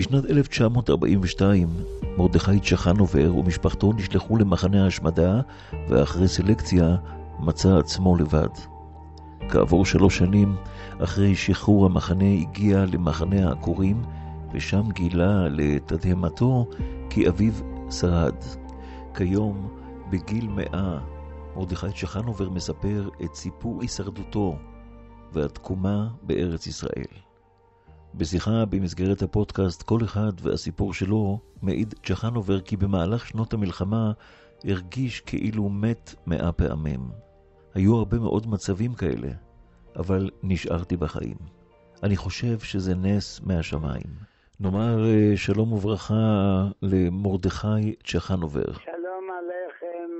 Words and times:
בשנת 0.00 0.24
1942 0.24 1.68
מרדכי 2.18 2.60
צ'חנובר 2.60 3.36
ומשפחתו 3.36 3.92
נשלחו 3.92 4.36
למחנה 4.36 4.84
ההשמדה, 4.84 5.40
ואחרי 5.88 6.28
סלקציה 6.28 6.96
מצא 7.38 7.78
עצמו 7.78 8.16
לבד. 8.16 8.48
כעבור 9.48 9.86
שלוש 9.86 10.18
שנים, 10.18 10.56
אחרי 10.98 11.34
שחרור 11.34 11.86
המחנה, 11.86 12.24
הגיע 12.24 12.84
למחנה 12.92 13.48
העקורים, 13.48 14.02
ושם 14.52 14.82
גילה 14.92 15.48
לתדהמתו 15.48 16.66
כי 17.10 17.28
אביו 17.28 17.52
שרד. 17.90 18.36
כיום, 19.14 19.68
בגיל 20.10 20.48
מאה, 20.48 20.98
מרדכי 21.56 21.92
צ'חנובר 22.00 22.50
מספר 22.50 23.08
את 23.24 23.34
סיפור 23.34 23.82
הישרדותו 23.82 24.56
והתקומה 25.32 26.08
בארץ 26.22 26.66
ישראל. 26.66 27.29
בשיחה 28.14 28.64
במסגרת 28.70 29.22
הפודקאסט 29.22 29.82
"כל 29.82 29.98
אחד 30.04 30.32
והסיפור 30.42 30.94
שלו", 30.94 31.38
מעיד 31.62 31.94
צ'חנובר 32.04 32.60
כי 32.60 32.76
במהלך 32.76 33.26
שנות 33.26 33.52
המלחמה 33.52 34.12
הרגיש 34.64 35.20
כאילו 35.20 35.68
מת 35.68 36.14
מאה 36.26 36.52
פעמים. 36.52 37.00
היו 37.74 37.96
הרבה 37.96 38.18
מאוד 38.18 38.46
מצבים 38.46 38.94
כאלה, 38.94 39.28
אבל 39.96 40.30
נשארתי 40.42 40.96
בחיים. 40.96 41.36
אני 42.02 42.16
חושב 42.16 42.58
שזה 42.58 42.94
נס 42.94 43.40
מהשמיים. 43.46 44.10
נאמר 44.60 45.04
אה, 45.04 45.36
שלום 45.36 45.72
וברכה 45.72 46.68
למרדכי 46.82 47.94
צ'חנובר. 48.04 48.72
שלום 48.72 49.24
עליכם. 49.38 50.10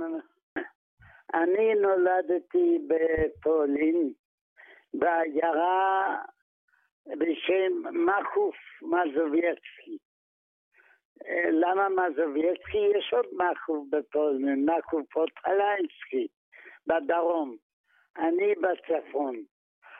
אני 1.34 1.74
נולדתי 1.82 2.78
בפולין, 2.88 4.12
בעיירה 4.94 6.16
בשם 7.06 7.72
מכוף 8.06 8.56
מזובייצקי. 8.82 9.98
אה, 11.26 11.50
למה 11.50 11.88
מזובייצקי? 11.88 12.78
יש 12.96 13.12
עוד 13.12 13.26
מכוף 13.32 13.86
בפולין, 13.90 14.70
מכוף 14.70 15.02
פוטליינסקי 15.12 16.26
בדרום. 16.86 17.56
אני 18.16 18.54
בצפון. 18.54 19.42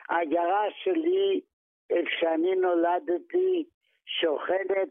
העיירה 0.09 0.65
שלי, 0.83 1.41
איפה 1.89 2.09
שאני 2.19 2.55
נולדתי, 2.55 3.65
שוכנת 4.05 4.89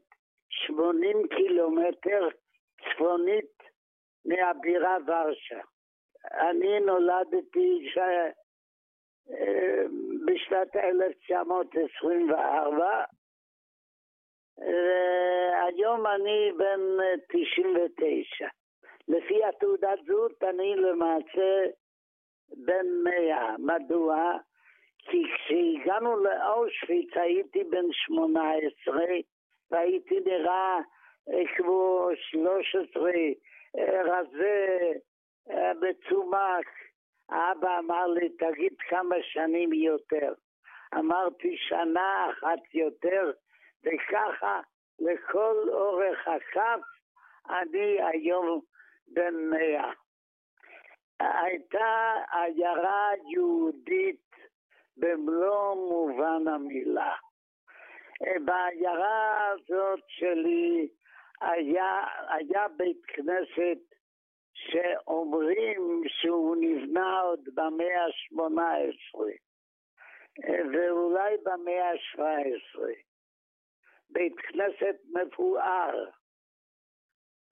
80 0.48 1.16
קילומטר 1.28 2.28
צפונית 2.78 3.62
מהבירה 4.24 4.96
ורשה. 5.06 5.60
אני 6.32 6.80
נולדתי 6.80 7.90
בשנת 10.26 10.76
1924, 10.76 13.04
והיום 14.58 16.06
אני 16.06 16.52
בן 16.56 16.80
99. 17.32 18.48
לפי 19.08 19.44
התעודת 19.44 19.98
זהות 20.06 20.44
אני 20.44 20.76
למעשה 20.76 21.66
בן 22.56 22.86
100. 23.04 23.56
מדוע? 23.58 24.36
כי 24.98 25.22
כשהגענו 25.34 26.16
לאושוויץ 26.16 27.10
הייתי 27.14 27.64
בן 27.64 27.92
18 27.92 29.04
והייתי 29.70 30.20
נראה 30.26 30.78
כמו 31.56 32.08
13 32.14 33.10
רזה, 34.04 34.92
מצומק. 35.80 36.66
אבא 37.30 37.78
אמר 37.78 38.06
לי, 38.06 38.28
תגיד 38.28 38.72
כמה 38.88 39.16
שנים 39.22 39.72
יותר. 39.72 40.32
אמרתי, 40.94 41.56
שנה 41.56 42.30
אחת 42.30 42.74
יותר, 42.74 43.30
וככה 43.84 44.60
לכל 44.98 45.68
אורך 45.68 46.28
הכף 46.28 46.80
אני 47.50 47.98
היום 48.02 48.60
בן 49.08 49.34
מאה. 49.50 49.92
הייתה 51.20 52.14
עיירה 52.32 53.10
יהודית 53.32 54.30
במלוא 54.96 55.74
מובן 55.74 56.48
המילה. 56.48 57.14
בעיירה 58.44 59.48
הזאת 59.50 60.00
שלי 60.08 60.88
היה, 61.40 62.04
היה 62.28 62.68
בית 62.68 63.06
כנסת 63.06 63.89
שאומרים 64.68 66.02
שהוא 66.06 66.56
נבנה 66.60 67.20
עוד 67.20 67.48
במאה 67.54 68.04
ה-18 68.04 69.20
ואולי 70.72 71.36
במאה 71.44 71.90
ה-17. 71.90 72.80
בית 74.10 74.40
כנסת 74.40 74.96
מפואר, 75.12 76.10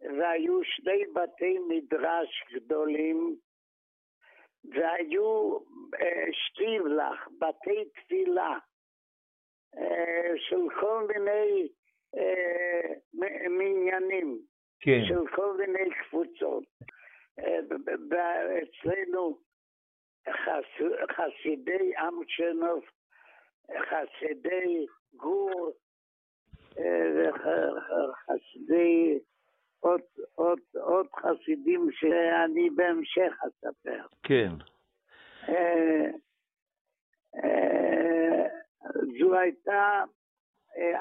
והיו 0.00 0.64
שני 0.64 1.04
בתי 1.14 1.58
מדרש 1.68 2.44
גדולים, 2.52 3.36
והיו 4.64 5.58
אה, 6.00 6.26
שטיבלח, 6.32 7.28
בתי 7.38 7.84
תפילה, 7.84 8.58
אה, 9.76 10.32
של 10.36 10.80
כל 10.80 11.06
מיני 11.08 11.68
אה, 12.16 12.94
מניינים, 13.48 14.38
כן. 14.80 15.00
של 15.08 15.26
כל 15.36 15.56
מיני 15.56 15.91
קבוצות. 15.91 16.64
אצלנו 18.62 19.38
חסידי 21.12 21.93
אמצ'נוב, 21.97 22.81
חסידי 23.88 24.87
גור, 25.16 25.72
חסידי 28.27 29.19
עוד, 29.81 30.00
עוד, 30.34 30.59
עוד 30.75 31.06
חסידים 31.16 31.88
שאני 31.93 32.71
בהמשך 32.71 33.32
אספר. 33.47 34.06
כן. 34.22 34.50
זו 39.21 39.34
הייתה 39.34 40.03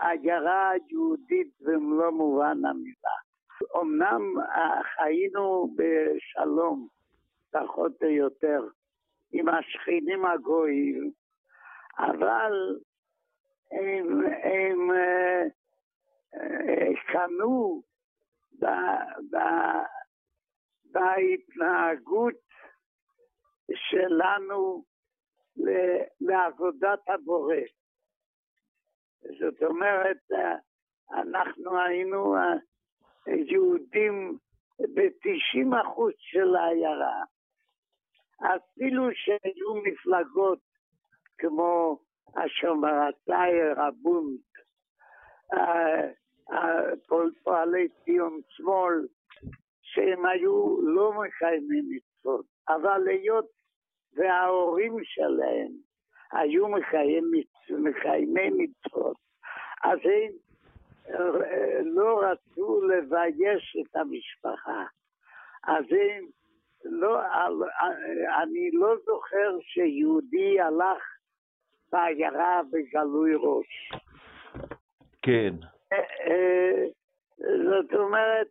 עיירה 0.01 0.71
יהודית 0.89 1.47
במלוא 1.61 2.09
מובן 2.09 2.65
המילה. 2.65 3.17
אמנם 3.81 4.33
חיינו 4.95 5.75
בשלום, 5.75 6.87
פחות 7.51 8.03
או 8.03 8.07
יותר, 8.07 8.61
עם 9.31 9.49
השכנים 9.49 10.25
הגויים, 10.25 11.11
אבל 11.97 12.77
הם, 13.71 14.21
הם 14.43 14.89
קנו 17.11 17.81
בהתנהגות 20.91 22.35
שלנו 23.73 24.83
לעבודת 26.21 26.99
הבורא. 27.07 27.55
זאת 29.39 29.63
אומרת, 29.63 30.17
אנחנו 31.11 31.79
היינו 31.79 32.35
יהודים 33.27 34.37
ב-90 34.79 35.81
אחוז 35.81 36.13
של 36.17 36.55
העיירה. 36.55 37.23
אפילו 38.39 39.03
שהיו 39.13 39.75
מפלגות 39.83 40.59
כמו 41.37 41.99
השומרתאי, 42.35 43.61
הבונד, 43.77 44.39
פועלי 47.43 47.87
ציון 48.03 48.39
שמאל, 48.49 49.07
שהם 49.81 50.25
היו 50.25 50.81
לא 50.81 51.13
מקיימים 51.13 51.85
מצוות, 51.89 52.45
אבל 52.69 53.07
היות 53.07 53.45
וההורים 54.13 54.93
שלהם 55.03 55.71
היו 56.31 56.67
מקיימי 57.69 58.49
מצוות, 58.49 59.17
אז 59.83 59.99
הם 60.03 60.46
לא 61.83 62.21
רצו 62.23 62.81
לבייש 62.81 63.77
את 63.81 63.95
המשפחה. 63.95 64.83
אז 65.63 65.85
הם 65.91 66.25
לא, 66.83 67.21
אני 68.43 68.71
לא 68.73 68.95
זוכר 69.05 69.57
שיהודי 69.61 70.59
הלך 70.59 71.03
בעיירה 71.91 72.61
בגלוי 72.71 73.31
ראש. 73.35 73.91
כן. 75.21 75.53
זאת 77.41 77.93
אומרת, 77.93 78.47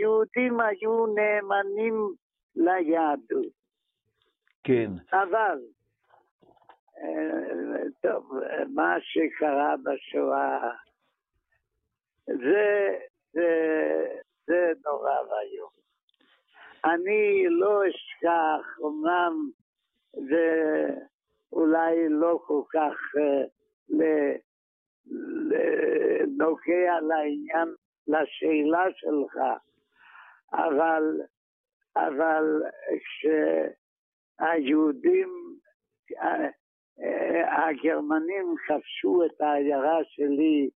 יהודים 0.00 0.60
היו 0.60 1.06
נאמנים 1.06 2.14
ליהדות. 2.56 3.52
כן. 4.64 4.90
אבל, 5.12 5.58
טוב, 8.00 8.32
מה 8.74 8.96
שקרה 9.00 9.74
בשואה 9.84 10.70
זה, 12.26 12.98
זה, 13.32 13.48
זה 14.46 14.72
נורא 14.84 15.10
ואיום. 15.20 15.70
אני 16.84 17.44
לא 17.48 17.82
אשכח, 17.88 18.78
אמנם 18.86 19.50
זה 20.12 20.86
אולי 21.52 22.08
לא 22.08 22.40
כל 22.46 22.62
כך 22.72 22.96
uh, 23.16 23.48
ל- 23.88 24.36
נוגע 26.38 27.00
לעניין, 27.00 27.74
לשאלה 28.08 28.84
שלך, 28.94 29.36
אבל, 30.52 31.20
אבל 31.96 32.62
כשהיהודים, 34.38 35.28
אה, 36.18 36.48
אה, 37.02 37.68
הגרמנים 37.68 38.54
כבשו 38.66 39.24
את 39.26 39.40
העיירה 39.40 39.98
שלי 40.04 40.64
אה, 40.64 40.70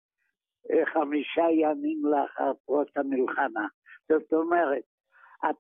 חמישה 0.85 1.45
ימים 1.51 2.07
לאחר 2.07 2.53
פרוץ 2.65 2.89
המלחמה. 2.97 3.67
זאת 4.09 4.33
אומרת, 4.33 4.83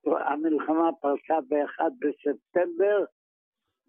המלחמה 0.06 0.90
פרצה 1.00 1.40
ב-1 1.48 1.82
בספטמבר, 1.98 3.04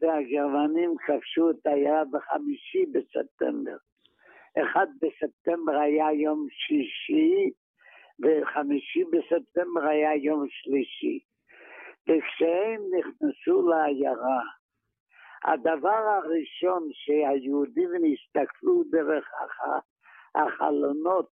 והגרמנים 0.02 0.96
כבשו 1.06 1.50
את 1.50 1.66
העיירה 1.66 2.04
בחמישי 2.12 2.86
בספטמבר. 2.86 3.78
אחד 4.64 4.88
בספטמבר 5.02 5.76
היה 5.76 6.14
יום 6.14 6.48
שישי, 6.50 7.52
וחמישי 8.24 9.04
בספטמבר 9.04 9.82
היה 9.88 10.16
יום 10.16 10.46
שלישי. 10.50 11.20
וכשהם 12.08 12.82
נכנסו 12.98 13.70
לעיירה, 13.70 14.42
הדבר 15.44 15.90
הראשון 15.90 16.88
שהיהודים 16.92 17.90
הסתכלו 18.14 18.84
דרך 18.84 19.32
הח- 19.42 19.95
החלונות 20.36 21.30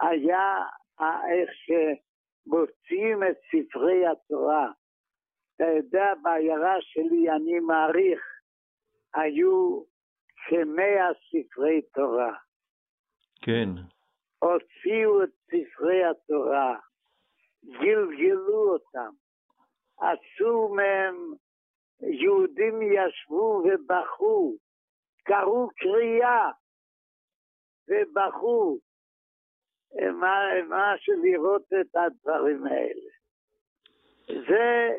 היה 0.00 0.56
איך 1.00 1.50
שמוציאים 1.64 3.22
את 3.22 3.36
ספרי 3.50 4.06
התורה. 4.06 4.70
אתה 5.56 5.64
יודע, 5.64 6.12
בעיירה 6.22 6.76
שלי, 6.80 7.30
אני 7.30 7.60
מעריך, 7.60 8.20
היו 9.14 9.82
כמאה 10.48 11.08
ספרי 11.28 11.82
תורה. 11.82 12.34
כן, 13.42 13.68
הוציאו 14.38 15.22
את 15.22 15.30
ספרי 15.46 16.04
התורה, 16.04 16.76
גלגלו 17.64 18.72
אותם, 18.72 19.10
עשו 19.98 20.68
מהם, 20.68 21.16
יהודים 22.00 22.82
ישבו 22.82 23.62
ובכו, 23.64 24.56
קראו 25.24 25.68
קריאה 25.76 26.50
ובכו. 27.88 28.78
מה, 30.20 30.38
מה 30.68 30.94
שלראות 30.98 31.62
את 31.80 31.96
הדברים 31.96 32.66
האלה. 32.66 33.10
זה 34.26 34.90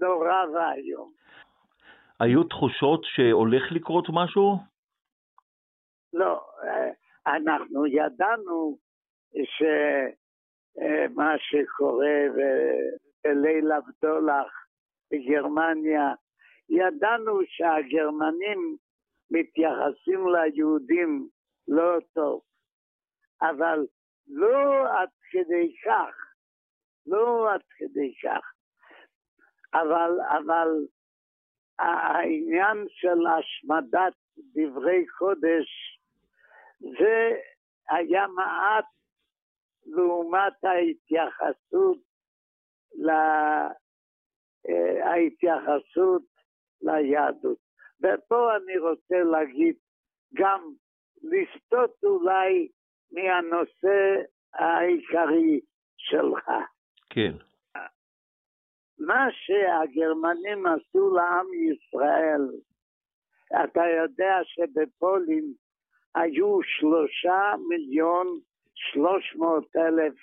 נורא 0.00 0.44
ואיום. 0.54 1.12
היו 2.20 2.44
תחושות 2.44 3.00
שהולך 3.04 3.72
לקרות 3.72 4.06
משהו? 4.12 4.56
לא, 6.12 6.40
אה, 6.64 6.90
אנחנו 7.36 7.86
ידענו 7.86 8.78
שמה 9.44 11.34
שקורה 11.38 12.16
ב- 12.36 12.96
בליל 13.24 13.72
הבדולח 13.72 14.66
בגרמניה, 15.12 16.14
ידענו 16.68 17.40
שהגרמנים 17.46 18.76
מתייחסים 19.30 20.26
ליהודים 20.28 21.28
לא 21.68 21.98
טוב, 22.12 22.42
אבל 23.42 23.86
לא 24.26 24.98
עד 24.98 25.08
כדי 25.30 25.76
כך, 25.84 26.14
לא 27.06 27.52
עד 27.54 27.62
כדי 27.76 28.14
כך. 28.22 28.52
אבל, 29.74 30.10
אבל 30.38 30.68
העניין 31.78 32.86
של 32.88 33.26
השמדת 33.26 34.14
דברי 34.38 35.06
קודש 35.18 36.00
זה 36.80 37.32
היה 37.90 38.26
מעט 38.26 38.84
לעומת 39.86 40.64
ההתייחסות, 40.64 41.98
ל... 42.94 43.10
אה, 44.68 45.10
ההתייחסות 45.10 46.22
ליהדות. 46.82 47.58
ופה 48.00 48.56
אני 48.56 48.78
רוצה 48.78 49.22
להגיד, 49.32 49.76
גם 50.34 50.72
לסטות 51.22 51.96
אולי 52.02 52.68
מהנושא 53.12 54.22
העיקרי 54.54 55.60
שלך. 55.96 56.50
כן, 57.10 57.32
מה 58.98 59.26
שהגרמנים 59.32 60.66
עשו 60.66 61.14
לעם 61.14 61.46
ישראל, 61.54 62.42
אתה 63.64 63.82
יודע 64.00 64.34
שבפולין 64.44 65.52
היו 66.14 66.58
שלושה 66.62 67.52
מיליון 67.68 68.26
שלוש 68.74 69.36
מאות 69.36 69.76
אלף 69.76 70.14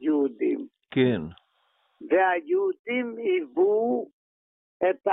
יהודים, 0.00 0.66
כן, 0.90 1.20
והיהודים 2.10 3.16
היוו 3.16 4.10
את 4.90 5.06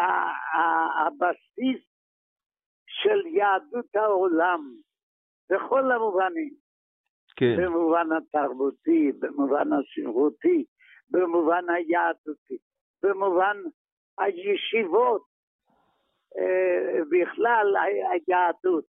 הבסיס 0.98 1.84
של 2.88 3.28
יהדות 3.28 3.96
העולם 3.96 4.76
בכל 5.54 5.92
המובנים. 5.92 6.54
כן, 7.36 7.56
במובן 7.58 8.08
התרבותי, 8.12 9.12
במובן 9.20 9.68
הספרותי, 9.74 10.66
במובן 11.10 11.66
היהדותי, 11.70 12.58
במובן 13.04 13.58
הישיבות, 14.18 15.24
אה, 16.38 17.00
בכלל 17.10 17.76
היהדות, 18.12 18.86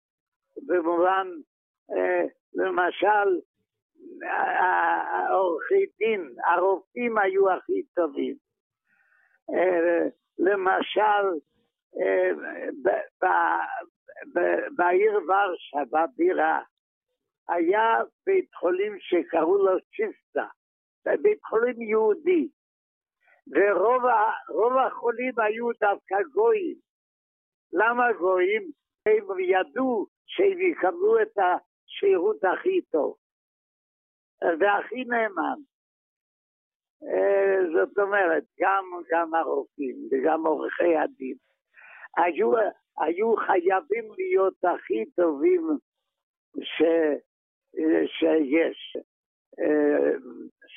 במובן, 0.67 1.29
אה, 1.97 2.25
למשל, 2.55 3.41
העורכי 4.23 5.87
דין, 5.99 6.35
הרופאים 6.47 7.19
היו 7.19 7.51
הכי 7.51 7.83
טובים. 7.95 8.37
אה, 9.55 10.09
למשל, 10.39 11.39
בעיר 14.77 15.13
ורשה, 15.17 15.79
בבירה, 15.93 16.63
היה 17.49 17.95
בית 18.27 18.55
חולים 18.55 18.97
שקראו 19.01 19.57
לו 19.57 19.79
צ'יסטה, 19.81 20.47
זה 21.05 21.11
בית 21.23 21.45
חולים 21.45 21.83
יהודי, 21.83 22.49
ורוב 23.51 24.77
החולים 24.87 25.33
היו 25.39 25.69
דווקא 25.81 26.17
גויים. 26.33 26.77
למה 27.73 28.13
גויים? 28.13 28.71
הם 29.07 29.41
ידעו 29.41 30.07
שהם 30.27 30.61
יקבלו 30.61 31.23
את 31.23 31.39
השירות 31.39 32.45
הכי 32.45 32.83
טוב 32.83 33.17
והכי 34.43 35.05
נאמן. 35.05 35.59
אה, 37.03 37.57
זאת 37.73 37.99
אומרת, 37.99 38.45
גם, 38.61 38.85
גם 39.11 39.35
הרופאים 39.35 39.97
וגם 40.11 40.47
עורכי 40.47 40.97
הדין 40.97 41.37
היו, 42.17 42.53
היו 43.01 43.37
חייבים 43.37 44.05
להיות 44.19 44.65
הכי 44.65 45.05
טובים 45.17 45.69
ש, 46.63 46.83
שיש. 48.07 48.97
אה, 49.61 50.13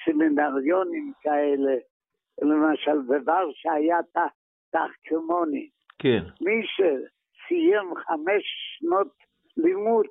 סמינריונים 0.06 1.13
כאלה, 1.22 1.75
למשל 2.42 3.01
בוורשה 3.08 3.74
היה 3.74 3.98
תחכמוני. 4.72 5.70
כן, 6.00 6.24
מי 6.42 6.62
שסיים 6.66 7.96
חמש 7.96 8.44
שנות 8.78 9.13
לימוד, 9.58 10.06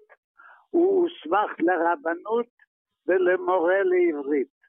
הוא 0.70 1.02
הוסמך 1.02 1.60
לרבנות 1.60 2.46
ולמורה 3.06 3.82
לעברית. 3.82 4.60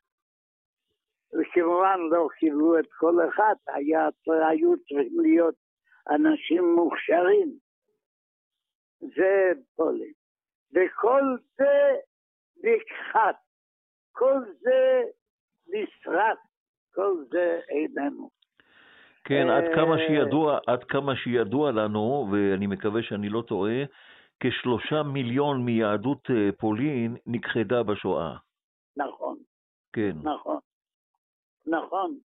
וכמובן 1.34 2.00
לא 2.10 2.28
קיבלו 2.40 2.80
את 2.80 2.86
כל 2.98 3.16
אחד, 3.30 3.56
היה, 3.68 4.10
היו 4.50 4.78
צריכים 4.78 5.20
להיות 5.22 5.56
אנשים 6.10 6.76
מוכשרים. 6.76 7.58
זה 9.00 9.52
פולין. 9.76 10.14
וכל 10.74 11.24
זה 11.58 11.96
נכחד, 12.64 13.34
כל 14.12 14.40
זה 14.62 15.02
נשרף, 15.68 16.38
כל 16.94 17.24
זה 17.30 17.60
איננו. 17.70 18.30
כן, 19.24 19.50
עד 19.50 19.64
אה, 19.64 19.76
כמה 19.76 19.98
שידוע, 19.98 20.60
עד 20.68 20.84
כמה 20.84 21.16
שידוע 21.16 21.72
לנו, 21.72 22.28
ואני 22.32 22.68
מקווה 22.68 23.04
שאני 23.04 23.30
לא 23.30 23.44
טועה, 23.48 23.84
כשלושה 24.40 25.04
מיליון 25.04 25.66
מיהדות 25.66 26.30
אה, 26.30 26.50
פולין 26.58 27.16
נכחדה 27.28 27.84
בשואה. 27.84 28.36
נכון. 28.98 29.38
כן, 29.94 30.12
נכון, 30.24 30.60
נכון. 31.68 32.18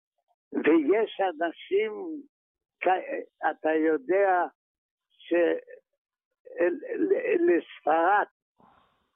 ויש 0.54 1.22
אנשים, 1.22 2.22
אתה 3.50 3.70
יודע 3.70 4.44
שלספרד 7.58 8.26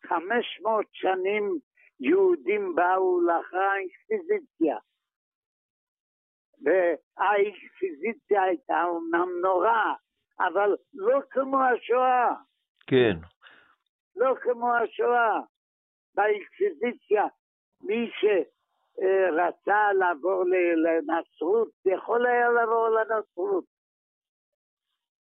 500 0.07 0.85
שנים 0.91 1.59
יהודים 1.99 2.75
באו 2.75 3.21
לאחר 3.21 3.57
האינקוויזיציה. 3.57 4.77
והאינקוויזיציה 6.63 8.43
הייתה 8.43 8.83
אומנם 8.83 9.29
נוראה, 9.41 9.93
אבל 10.39 10.75
לא 10.93 11.19
כמו 11.29 11.57
השואה. 11.63 12.33
כן, 12.87 13.17
לא 14.15 14.35
כמו 14.41 14.75
השואה. 14.75 15.39
באקסיביציה, 16.15 17.23
מי 17.81 18.11
שרצה 18.99 19.93
לעבור 19.93 20.43
לנצרות, 20.75 21.69
יכול 21.85 22.25
היה 22.25 22.49
לעבור 22.49 22.89
לנצרות. 22.89 23.63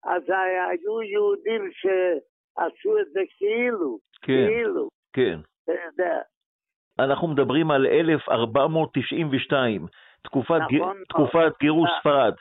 אז 0.03 0.23
היו 0.69 1.01
יהודים 1.01 1.71
שעשו 1.71 2.99
את 2.99 3.05
זה 3.13 3.21
כאילו, 3.37 3.99
כן, 4.21 4.47
כאילו, 4.47 4.89
כן. 5.13 5.39
אנחנו 6.99 7.27
מדברים 7.27 7.71
על 7.71 7.85
1492, 7.87 9.85
תקופת, 10.23 10.49
נכון 10.49 10.67
ג... 10.69 10.79
מאוד. 10.79 10.97
תקופת 11.09 11.51
גירוש 11.59 11.89
אה. 11.89 11.99
ספרד. 11.99 12.33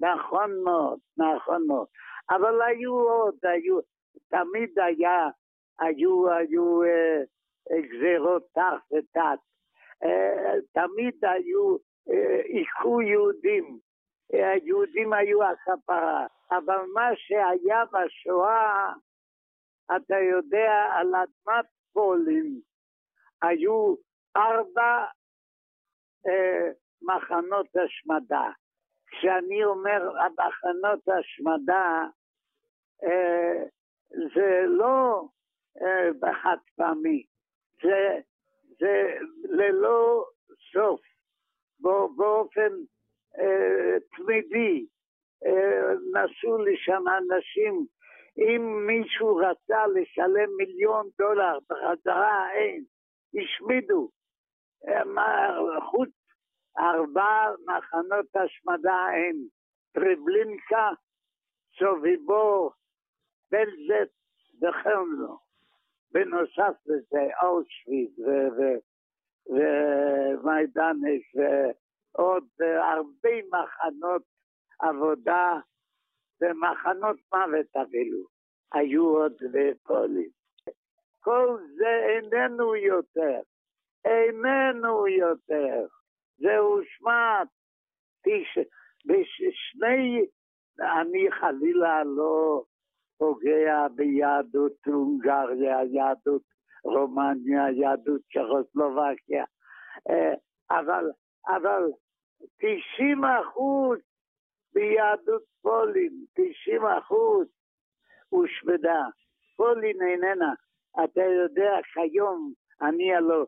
נכון 0.00 0.50
מאוד, 0.64 0.98
נכון 1.18 1.66
מאוד. 1.66 1.86
אבל 2.30 2.62
היו 2.62 2.92
עוד, 2.92 3.34
היו, 3.42 3.78
תמיד 4.30 4.78
היה, 4.78 5.28
היו, 5.80 6.30
היו 6.30 6.82
אה, 6.82 7.22
אה, 7.70 7.80
גזירות 7.80 8.42
תח 8.54 8.80
ותת. 8.92 9.38
אה, 10.04 10.54
תמיד 10.72 11.24
היו, 11.24 11.76
אה, 12.10 12.40
היכו 12.44 13.02
יהודים. 13.02 13.78
אה, 14.34 14.50
היהודים 14.50 15.12
היו 15.12 15.38
הכפרה. 15.42 16.26
אבל 16.50 16.78
מה 16.94 17.08
שהיה 17.16 17.84
בשואה, 17.84 18.92
אתה 19.96 20.16
יודע, 20.18 20.72
על 20.92 21.14
אדמת 21.14 21.66
פולין 21.92 22.60
היו 23.42 23.94
ארבע 24.36 25.04
אה, 26.26 26.70
מחנות 27.02 27.66
השמדה. 27.76 28.50
כשאני 29.06 29.64
אומר 29.64 30.18
המחנות 30.20 31.08
השמדה, 31.08 32.04
אה, 33.04 33.64
זה 34.34 34.64
לא 34.66 35.28
אה, 35.82 36.10
בחד 36.20 36.56
פעמי, 36.76 37.26
זה, 37.82 38.20
זה 38.78 39.18
ללא 39.44 40.26
סוף, 40.72 41.00
בא- 41.80 42.06
באופן 42.16 42.72
אה, 43.38 43.96
תמידי. 44.16 44.86
אה, 45.46 45.92
נסעו 46.12 46.58
לשם 46.58 47.02
אנשים, 47.18 47.86
אם 48.38 48.86
מישהו 48.86 49.36
רצה 49.36 49.86
לשלם 49.86 50.56
מיליון 50.56 51.08
דולר 51.18 51.58
בחזרה, 51.70 52.52
אין, 52.52 52.84
השמידו. 53.34 54.10
אה, 54.88 55.80
חוץ 55.90 56.10
ארבע 56.78 57.50
מחנות 57.66 58.26
השמדה 58.36 59.06
הם 59.06 59.36
טריבלינקה, 59.92 60.90
סוביבור, 61.78 62.70
בלזט 63.50 64.12
וחרמלו. 64.62 65.45
בנוסף 66.12 66.74
לזה 66.86 67.28
אושוויץ 67.42 68.18
ו- 68.18 68.48
ו- 68.56 68.80
ומיידנק 69.54 71.22
ועוד 71.34 72.44
הרבה 72.60 73.36
מחנות 73.52 74.22
עבודה 74.80 75.58
ומחנות 76.40 77.16
מוות 77.34 77.76
אפילו 77.76 78.18
היו 78.72 79.04
עוד 79.08 79.36
בפולין. 79.52 80.30
כל 81.20 81.58
זה 81.76 82.06
איננו 82.08 82.76
יותר, 82.76 83.40
איננו 84.04 85.08
יותר. 85.08 85.86
זה 86.38 86.58
הושמט. 86.58 87.48
בשני, 89.06 90.26
אני 90.80 91.30
חלילה 91.40 92.04
לא 92.04 92.64
פוגע 93.18 93.86
ביהדות 93.94 94.86
הונגריה, 94.86 95.78
יהדות 95.84 96.42
רומניה, 96.84 97.70
יהדות 97.70 98.20
צ'כוסלובקיה, 98.32 99.44
אה, 100.10 100.34
אבל, 100.70 101.10
אבל 101.48 101.82
90 102.58 103.24
אחוז 103.24 103.98
ביהדות 104.74 105.42
פולין, 105.62 106.24
90 106.34 106.82
אחוז 106.86 107.46
הושמדה. 108.28 109.04
פולין 109.56 110.02
איננה. 110.02 110.54
אתה 111.04 111.20
יודע, 111.20 111.78
כיום 111.92 112.52
אני 112.82 113.14
הלא 113.14 113.46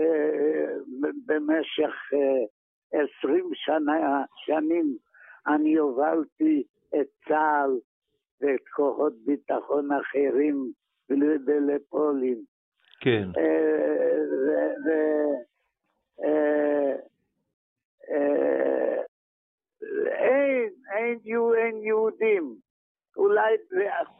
אה, 0.00 0.74
במשך 1.26 1.94
אה, 2.14 2.44
עשרים 2.92 3.50
שנים 4.46 4.96
אני 5.46 5.74
הובלתי 5.76 6.62
את 7.00 7.06
צה"ל 7.28 7.78
ואת 8.40 8.68
כוחות 8.76 9.12
ביטחון 9.24 9.88
אחרים 9.92 10.72
ול- 11.10 11.72
לפולין. 11.74 12.42
כן. 13.00 13.28
אה, 13.36 14.18
אה, 16.24 16.96
אה, 18.10 19.02
אין, 20.10 20.70
אין, 20.96 21.18
אין 21.56 21.76
יהודים. 21.82 22.54
אולי 23.16 23.56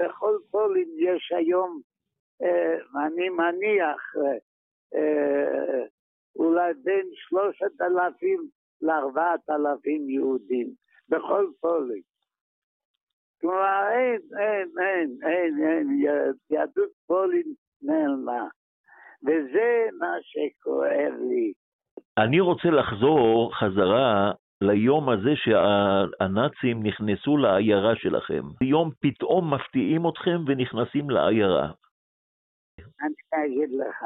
בכל 0.00 0.38
פולין 0.50 0.88
יש 0.98 1.32
היום, 1.36 1.80
אני 3.06 3.28
מניח, 3.28 4.14
אולי 6.36 6.74
בין 6.74 7.06
שלושת 7.12 7.80
אלפים 7.80 8.48
לארבעת 8.82 9.40
אלפים 9.50 10.08
יהודים, 10.10 10.70
בכל 11.08 11.46
פולין. 11.60 12.02
כלומר, 13.40 13.88
אין, 13.92 14.20
אין, 14.38 14.68
אין, 14.80 15.18
אין, 15.22 15.68
אין, 15.68 16.00
יהדות 16.50 16.90
פולין 17.06 17.54
נעלמה. 17.82 18.48
וזה 19.22 19.86
מה 19.98 20.12
שכואב 20.22 21.14
לי. 21.28 21.52
אני 22.18 22.40
רוצה 22.40 22.68
לחזור 22.68 23.54
חזרה 23.54 24.32
ליום 24.60 25.08
הזה 25.08 25.30
שהנאצים 25.34 26.82
נכנסו 26.82 27.36
לעיירה 27.36 27.96
שלכם. 27.96 28.42
יום 28.62 28.90
פתאום 29.00 29.54
מפתיעים 29.54 30.08
אתכם 30.08 30.44
ונכנסים 30.46 31.10
לעיירה. 31.10 31.72
אני 33.02 33.14
אגיד 33.46 33.70
לך, 33.70 34.02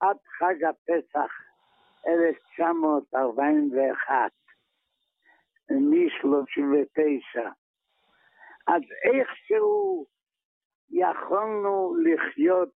עד 0.00 0.16
חג 0.38 0.64
הפסח 0.64 1.32
1941, 2.06 4.32
מ-39, 5.80 7.40
אז 8.66 8.82
איכשהו 9.04 10.06
יכולנו 10.90 11.94
לחיות 12.04 12.72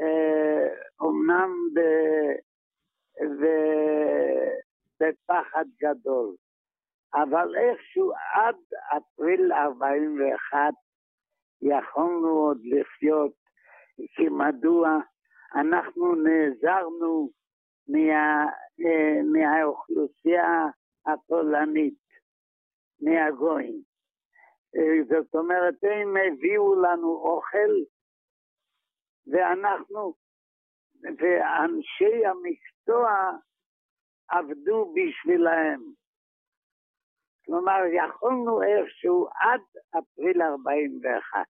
אה, 0.00 0.68
אומנם 1.00 1.50
ב, 1.74 1.80
ב, 3.24 3.46
בפחד 5.00 5.64
גדול, 5.80 6.34
אבל 7.14 7.56
איכשהו 7.56 8.12
עד 8.34 8.56
אפריל 8.96 9.52
41 9.52 10.74
יכולנו 11.62 12.28
עוד 12.28 12.58
לחיות, 12.64 13.32
כי 14.16 14.28
מדוע? 14.28 14.98
אנחנו 15.54 16.14
נעזרנו 16.14 17.30
מה, 17.88 18.44
אה, 18.80 19.22
מהאוכלוסייה 19.32 20.66
הפולנית, 21.06 22.02
מהגויים. 23.00 23.82
אה, 24.76 25.04
זאת 25.08 25.34
אומרת, 25.34 25.74
הם 25.82 26.16
הביאו 26.16 26.82
לנו 26.82 27.08
אוכל, 27.08 27.72
ואנחנו, 29.26 30.14
ואנשי 31.02 32.26
המקצוע 32.26 33.30
עבדו 34.28 34.94
בשבילהם. 34.94 35.80
כלומר, 37.46 37.78
יכולנו 37.92 38.62
איכשהו 38.62 39.28
עד 39.34 39.60
אפריל 39.98 40.42
41. 40.42 41.46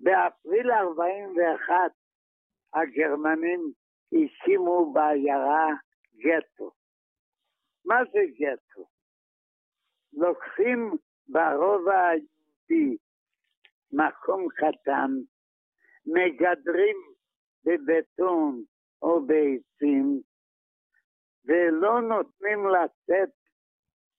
באפריל 0.00 0.70
41 0.70 1.74
הגרמנים 2.74 3.72
הקימו 4.12 4.92
בעיירה 4.92 5.68
גטו. 6.16 6.79
מה 7.84 7.96
זה 8.12 8.20
גטו? 8.38 8.88
לוקחים 10.12 10.90
ברובע 11.28 12.08
היהודי 12.08 12.96
מקום 13.92 14.48
קטן, 14.48 15.10
מגדרים 16.06 16.96
בבטון 17.64 18.62
או 19.02 19.26
בעצים, 19.26 20.20
ולא 21.44 22.00
נותנים 22.00 22.58
לצאת 22.68 23.30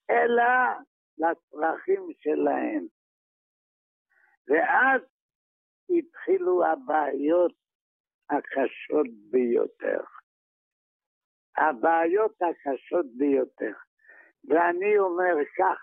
אלא 0.10 0.44
לצרכים 1.18 2.08
שלהם. 2.20 2.86
ואז 4.48 5.01
התחילו 5.89 6.65
הבעיות 6.65 7.53
הקשות 8.30 9.08
ביותר. 9.32 10.03
הבעיות 11.58 12.36
הקשות 12.41 13.05
ביותר. 13.17 13.74
ואני 14.50 14.98
אומר 14.98 15.36
כך, 15.58 15.77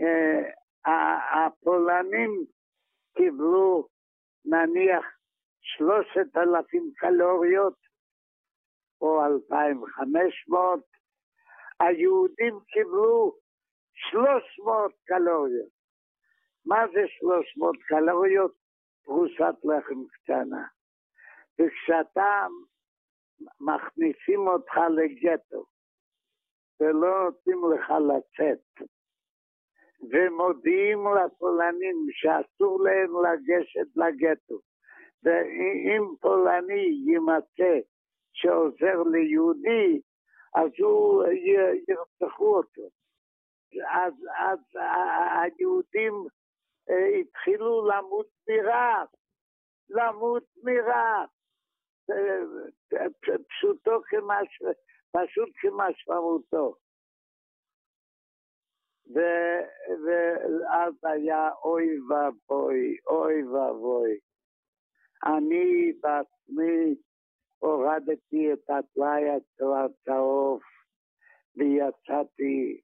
אה, 0.00 1.46
הפולנים 1.46 2.30
קיבלו 3.16 3.88
נניח 4.44 5.04
שלושת 5.60 6.36
אלפים 6.36 6.92
קלוריות 6.96 7.76
או 9.00 9.24
אלפיים 9.24 9.86
חמש 9.86 10.48
מאות, 10.48 10.86
היהודים 11.80 12.60
קיבלו 12.66 13.32
שלוש 13.94 14.58
מאות 14.64 14.92
קלוריות. 15.04 15.80
מה 16.66 16.86
זה 16.92 17.00
שלוש 17.08 17.56
מאות 17.56 17.76
קלוריות? 17.88 18.52
פרוסת 19.04 19.54
לחם 19.64 20.04
קטנה. 20.12 20.64
וכשאתה 21.58 22.46
מכניסים 23.60 24.48
אותך 24.48 24.74
לגטו 24.90 25.64
ולא 26.80 27.24
נותנים 27.24 27.60
לך 27.72 27.90
לצאת, 27.90 28.88
ומודיעים 30.10 30.98
לפולנים 30.98 32.06
שאסור 32.10 32.82
להם 32.84 33.10
לגשת 33.24 33.96
לגטו, 33.96 34.58
ואם 35.22 36.02
פולני 36.20 36.82
יימצא 37.06 37.78
שעוזר 38.32 39.02
ליהודי, 39.12 40.00
אז 40.54 40.70
הוא 40.78 41.24
ירצחו 41.88 42.56
אותו. 42.56 42.82
אז, 43.90 44.14
אז 44.38 44.58
היהודים 45.40 46.14
אה, 46.90 47.20
התחילו 47.20 47.88
למות 47.88 48.26
מרעב, 48.48 49.06
למות 49.90 50.44
מרעב. 50.62 51.28
פשוטו 53.48 54.00
כמש... 54.06 54.62
פשוט 55.12 55.48
כמשמעותו. 55.60 56.74
ואז 60.04 60.94
היה 61.02 61.50
אוי 61.64 62.00
ואבוי, 62.00 62.96
אוי 63.06 63.44
ואבוי. 63.44 64.18
אני 65.24 65.92
בעצמי 66.00 66.94
הורדתי 67.58 68.52
את 68.52 68.70
הטלאי 68.70 69.24
הצהוב 69.30 70.60
ויצאתי 71.56 72.80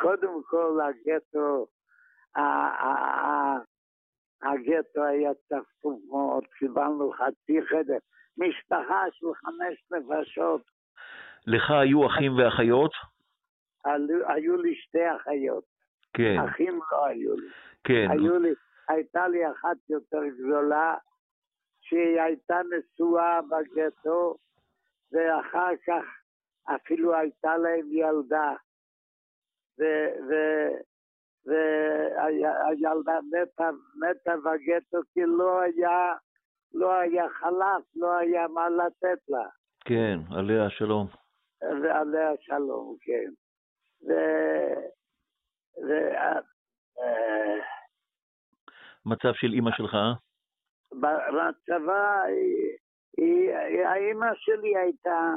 קודם 0.00 0.42
כל 0.44 0.78
הגטו, 0.80 1.66
הגטו 4.42 5.04
היה 5.04 5.30
צפוף 5.34 6.00
מאוד, 6.08 6.44
קיבלנו 6.58 7.12
חצי 7.12 7.62
חדר, 7.62 7.98
משפחה 8.38 9.04
של 9.12 9.26
חמש 9.34 9.84
נפשות. 9.90 10.62
לך 11.46 11.70
היו 11.70 12.06
אחים 12.06 12.38
ואחיות? 12.38 12.92
היו 14.26 14.56
לי 14.56 14.74
שתי 14.74 15.16
אחיות. 15.16 15.64
כן. 16.12 16.36
אחים 16.48 16.80
לא 16.92 17.06
היו 17.06 17.36
לי. 17.36 17.48
כן. 17.84 18.06
היו 18.10 18.38
לי, 18.38 18.50
הייתה 18.88 19.28
לי 19.28 19.50
אחת 19.50 19.76
יותר 19.90 20.22
גדולה, 20.38 20.94
שהיא 21.80 22.20
הייתה 22.20 22.60
נשואה 22.70 23.40
בגטו, 23.42 24.36
ואחר 25.12 25.70
כך 25.86 26.04
אפילו 26.74 27.14
הייתה 27.14 27.56
להם 27.56 27.88
ילדה. 27.92 28.54
והילדה 31.46 33.18
מתה, 33.32 33.70
מתה 33.96 34.36
בגטו 34.36 34.98
כי 35.12 35.20
לא 35.26 35.60
היה, 35.60 36.14
לא 36.74 36.92
היה 36.92 37.28
חלף, 37.28 37.84
לא 37.96 38.16
היה 38.16 38.48
מה 38.48 38.68
לתת 38.68 39.28
לה. 39.28 39.48
כן, 39.84 40.18
עליה 40.36 40.70
שלום. 40.70 41.06
ועליה 41.62 42.30
שלום, 42.40 42.96
כן. 43.00 43.30
ו... 44.08 44.12
ו... 45.86 45.92
מצב 49.06 49.32
של 49.34 49.52
אימא 49.52 49.70
שלך? 49.70 49.96
בצבא, 50.92 52.22
האימא 53.84 54.26
שלי 54.34 54.76
הייתה 54.76 55.34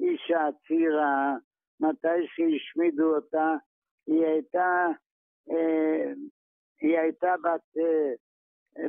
אישה 0.00 0.46
צעירה, 0.66 1.34
מתי 1.80 2.26
שהשמידו 2.26 3.16
אותה, 3.16 3.54
היא 4.06 4.26
הייתה, 4.26 4.58
אה, 4.58 4.92
היא 6.80 6.98
הייתה 6.98 7.34
בת, 7.44 7.76
אה, 7.78 8.12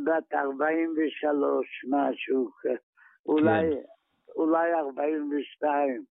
בת 0.06 0.34
43 0.34 1.86
משהו, 1.90 2.50
אולי, 3.26 3.70
כן. 3.70 3.82
אולי 4.36 4.74
42, 4.74 6.04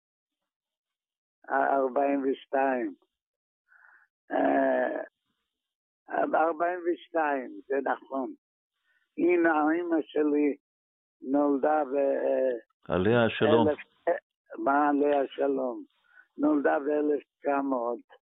42. 1.50 2.94
42, 6.10 7.60
זה 7.66 7.76
נכון. 7.84 8.32
הנה, 9.18 9.52
האמא 9.52 9.96
שלי 10.02 10.56
נולדה 11.22 11.82
ב... 11.84 11.96
עליה 12.92 13.24
השלום. 13.24 13.68
מה 14.58 14.88
עליה 14.88 15.20
השלום? 15.20 15.84
נולדה 16.38 16.78
ב-1900. 16.78 18.17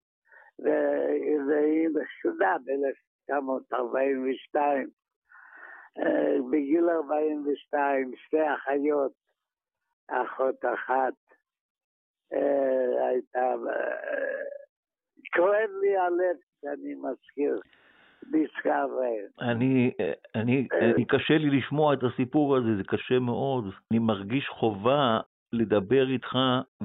והיא 0.60 1.90
נחשדה 1.90 2.56
ב-1942. 2.66 4.58
אה, 5.98 6.38
בגיל 6.52 6.90
42, 6.90 8.12
שתי 8.16 8.38
אחיות, 8.56 9.12
אחות 10.08 10.66
אחת, 10.74 11.14
אה, 12.34 13.08
הייתה... 13.08 13.40
אה, 13.40 14.56
כואב 15.36 15.70
לי 15.82 15.98
הלב 15.98 16.38
שאני 16.62 16.96
מזכיר. 16.96 17.60
אני, 19.42 19.92
אני, 20.36 20.68
אני, 20.82 21.06
קשה 21.06 21.38
לי 21.38 21.58
לשמוע 21.58 21.94
את 21.94 22.00
הסיפור 22.04 22.58
הזה, 22.58 22.78
זה 22.78 22.84
קשה 22.88 23.20
מאוד. 23.20 23.66
אני 23.92 24.00
מרגיש 24.00 24.48
חובה 24.48 25.20
לדבר 25.56 26.10
איתך 26.10 26.38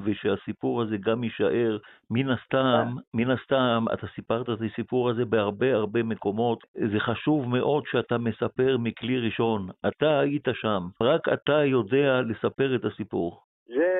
ושהסיפור 0.04 0.82
הזה 0.82 0.96
גם 1.00 1.24
יישאר. 1.24 1.78
מן 2.10 2.30
הסתם, 2.30 2.86
מן 3.14 3.30
הסתם, 3.30 3.84
אתה 3.92 4.06
סיפרת 4.14 4.48
את 4.48 4.58
הסיפור 4.72 5.10
הזה 5.10 5.24
בהרבה 5.24 5.74
הרבה 5.74 6.02
מקומות. 6.02 6.64
זה 6.74 7.00
חשוב 7.00 7.48
מאוד 7.48 7.84
שאתה 7.86 8.18
מספר 8.18 8.76
מכלי 8.78 9.18
ראשון. 9.18 9.68
אתה 9.88 10.18
היית 10.20 10.48
שם, 10.52 10.82
רק 11.00 11.28
אתה 11.28 11.64
יודע 11.64 12.20
לספר 12.20 12.76
את 12.76 12.84
הסיפור. 12.84 13.42
זה 13.66 13.94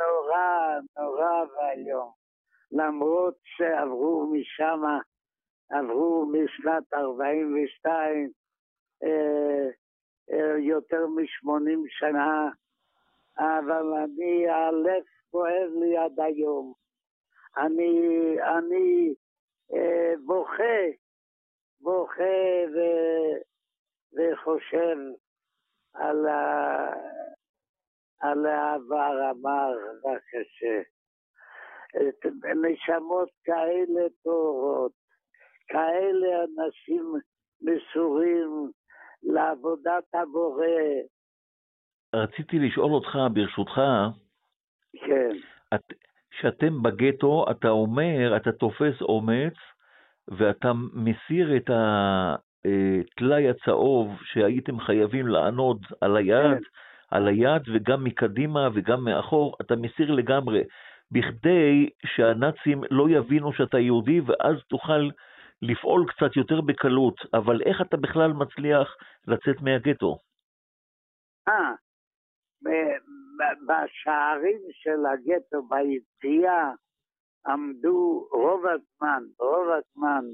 נורא, 0.00 0.78
נורא 0.98 1.44
ואיום. 1.56 2.10
למרות 2.72 3.34
שעברו 3.44 4.32
משם, 4.32 4.82
עברו 5.70 6.26
משנת 6.26 6.94
42, 6.94 8.30
אה, 9.02 9.68
אה, 10.32 10.58
יותר 10.58 11.06
מ-80 11.06 11.84
שנה, 11.88 12.48
אבל 13.38 13.94
אני, 13.94 14.48
הלב 14.48 15.04
כואב 15.30 15.70
לי 15.80 15.96
עד 15.96 16.20
היום. 16.20 16.72
אני, 17.56 17.90
אני 18.40 19.14
אה, 19.74 20.14
בוכה, 20.24 20.78
בוכה 21.80 22.64
ו, 22.74 22.78
וחושב 24.14 24.96
על, 25.94 26.26
ה, 26.26 26.92
על 28.20 28.46
העבר 28.46 29.18
המר 29.30 29.76
והקשה. 30.02 30.82
נשמות 32.62 33.30
כאלה 33.44 34.08
טהורות, 34.22 34.92
כאלה 35.68 36.44
אנשים 36.44 37.14
מסורים 37.60 38.70
לעבודת 39.22 40.04
הבורא, 40.14 40.66
רציתי 42.16 42.58
לשאול 42.58 42.92
אותך, 42.92 43.18
ברשותך, 43.32 43.80
כן. 45.06 45.36
כשאתם 46.30 46.82
בגטו, 46.82 47.44
אתה 47.50 47.68
אומר, 47.68 48.36
אתה 48.36 48.52
תופס 48.52 49.02
אומץ, 49.02 49.54
ואתה 50.28 50.72
מסיר 50.92 51.56
את 51.56 51.70
הטלאי 51.70 53.48
הצהוב 53.50 54.20
שהייתם 54.24 54.80
חייבים 54.80 55.26
לענוד 55.26 55.86
על 56.00 56.16
היד, 56.16 56.58
כן. 56.58 57.16
על 57.16 57.28
היד 57.28 57.62
וגם 57.74 58.04
מקדימה 58.04 58.68
וגם 58.74 59.04
מאחור, 59.04 59.56
אתה 59.60 59.76
מסיר 59.76 60.10
לגמרי, 60.10 60.62
בכדי 61.10 61.88
שהנאצים 62.06 62.80
לא 62.90 63.10
יבינו 63.10 63.52
שאתה 63.52 63.78
יהודי, 63.78 64.20
ואז 64.20 64.56
תוכל 64.68 65.08
לפעול 65.62 66.06
קצת 66.08 66.36
יותר 66.36 66.60
בקלות, 66.60 67.16
אבל 67.34 67.62
איך 67.62 67.80
אתה 67.80 67.96
בכלל 67.96 68.32
מצליח 68.32 68.96
לצאת 69.26 69.62
מהגטו? 69.62 70.18
אה, 71.48 71.72
בשערים 73.66 74.60
של 74.70 75.06
הגטו, 75.06 75.62
ביציאה, 75.62 76.70
עמדו 77.46 78.28
רוב 78.32 78.64
הזמן, 78.66 79.22
רוב 79.38 79.68
הזמן, 79.68 80.24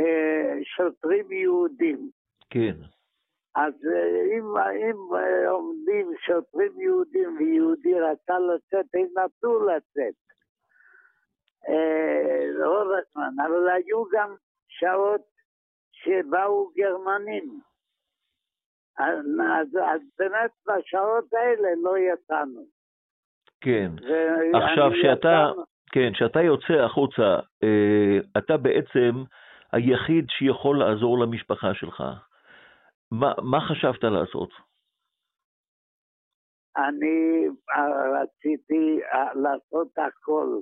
אה, 0.00 0.58
שוטרים 0.64 1.32
יהודים. 1.32 2.10
כן. 2.50 2.74
אז 3.54 3.72
אה, 3.86 4.38
אם, 4.38 4.44
אם 4.56 5.16
אה, 5.16 5.50
עומדים 5.50 6.12
שוטרים 6.26 6.80
יהודים 6.80 7.36
ויהודי 7.38 7.94
רצה 7.94 8.38
לצאת, 8.38 8.86
הם 8.94 9.06
נתנו 9.24 9.66
לצאת. 9.66 10.14
רוב 12.64 12.88
הזמן, 12.92 13.44
אבל 13.46 13.68
היו 13.68 14.04
גם 14.12 14.34
שעות 14.68 15.20
שבאו 15.92 16.70
גרמנים. 16.76 17.60
אז, 18.98 19.24
אז, 19.76 20.00
באמת 20.18 20.50
בשעות 20.66 21.32
האלה 21.32 21.68
לא 21.82 21.98
יצאנו. 21.98 22.64
כן. 23.60 23.90
עכשיו, 24.54 24.90
שאתה, 25.02 25.28
יצאנו- 25.50 25.64
כן, 25.92 26.10
כשאתה 26.14 26.40
יוצא 26.42 26.72
החוצה, 26.84 27.36
אה, 27.62 28.18
אתה 28.38 28.56
בעצם 28.56 29.10
היחיד 29.72 30.24
שיכול 30.28 30.78
לעזור 30.78 31.18
למשפחה 31.18 31.74
שלך. 31.74 32.02
מה, 33.12 33.32
מה 33.42 33.58
חשבת 33.60 34.04
לעשות? 34.04 34.50
אני 36.76 37.46
אה, 37.74 38.22
רציתי 38.22 39.00
אה, 39.12 39.34
לעשות 39.34 39.88
הכל 39.98 40.58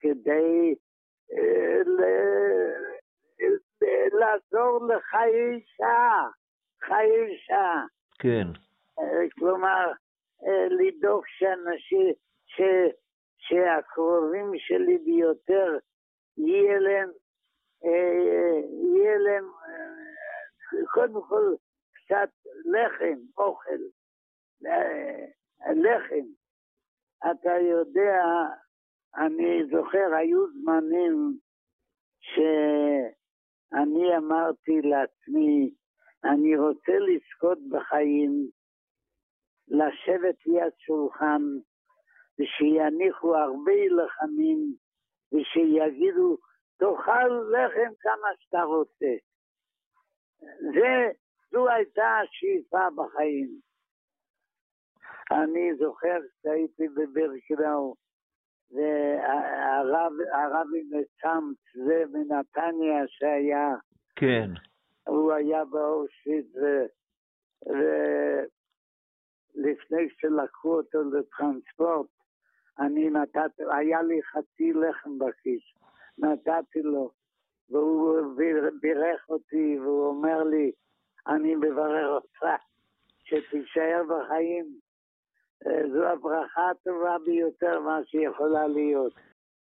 כדי 0.00 0.74
אה, 1.32 1.82
ל- 1.86 2.90
לעזור 4.18 4.86
לחיי 4.88 5.60
שעה, 5.76 6.28
חיי 6.84 7.38
שעה. 7.46 7.84
כן, 8.18 8.46
אה, 8.98 9.30
כלומר, 9.38 9.92
אה, 10.46 10.68
לדאוג 10.70 11.24
שאנשים, 11.26 12.12
ש, 12.46 12.60
שהקרובים 13.38 14.52
שלי 14.58 14.98
ביותר, 14.98 15.78
יהיה 16.36 16.78
להם, 16.78 17.10
אה, 17.84 18.60
יהיה 18.94 19.18
להם 19.18 19.44
קודם 20.92 21.22
כל 21.28 21.54
קצת 21.92 22.30
לחם, 22.64 23.18
אוכל, 23.38 23.80
לחם. 25.70 26.26
אתה 27.30 27.50
יודע, 27.70 28.24
אני 29.16 29.62
זוכר, 29.70 30.14
היו 30.14 30.46
זמנים 30.50 31.38
שאני 32.20 34.16
אמרתי 34.16 34.80
לעצמי, 34.82 35.74
אני 36.24 36.56
רוצה 36.56 36.92
לזכות 36.98 37.58
בחיים, 37.70 38.50
לשבת 39.68 40.46
ליד 40.46 40.72
שולחן, 40.78 41.42
ושיניחו 42.38 43.36
הרבה 43.36 43.80
לחמים, 43.90 44.74
ושיגידו, 45.32 46.36
תאכל 46.76 47.28
לחם 47.52 47.92
כמה 48.00 48.28
שאתה 48.38 48.62
רוצה. 48.62 49.14
זה, 50.60 51.10
זו 51.50 51.68
הייתה 51.68 52.18
השאיפה 52.22 52.88
בחיים. 52.96 53.48
אני 55.30 55.74
זוכר 55.78 56.18
שהייתי 56.42 56.88
בברכנאו, 56.88 57.94
והרב 58.70 60.12
הרבי 60.32 60.82
מצאמצ, 60.82 61.58
זה 61.74 62.04
מנתניה 62.12 63.04
שהיה, 63.06 63.74
כן, 64.16 64.50
הוא 65.08 65.32
היה 65.32 65.64
באושוויץ, 65.64 66.46
ו- 66.56 66.86
ולפני 69.56 70.08
שלקחו 70.20 70.76
אותו 70.76 70.98
לטרנספורט, 71.02 72.06
אני 72.78 73.10
נתתי, 73.10 73.62
היה 73.70 74.02
לי 74.02 74.22
חצי 74.22 74.72
לחם 74.72 75.18
בכיס, 75.18 75.62
נתתי 76.18 76.82
לו, 76.82 77.10
והוא 77.70 78.36
ביר- 78.36 78.70
בירך 78.80 79.28
אותי, 79.28 79.78
והוא 79.80 80.06
אומר 80.06 80.42
לי, 80.44 80.72
אני 81.26 81.54
מברך 81.54 82.06
אותך 82.06 82.46
שתישאר 83.24 84.02
בחיים. 84.08 84.66
אה, 85.66 85.82
זו 85.92 86.06
הברכה 86.06 86.70
הטובה 86.70 87.16
ביותר 87.24 87.80
מה 87.80 87.98
שיכולה 88.04 88.68
להיות. 88.68 89.12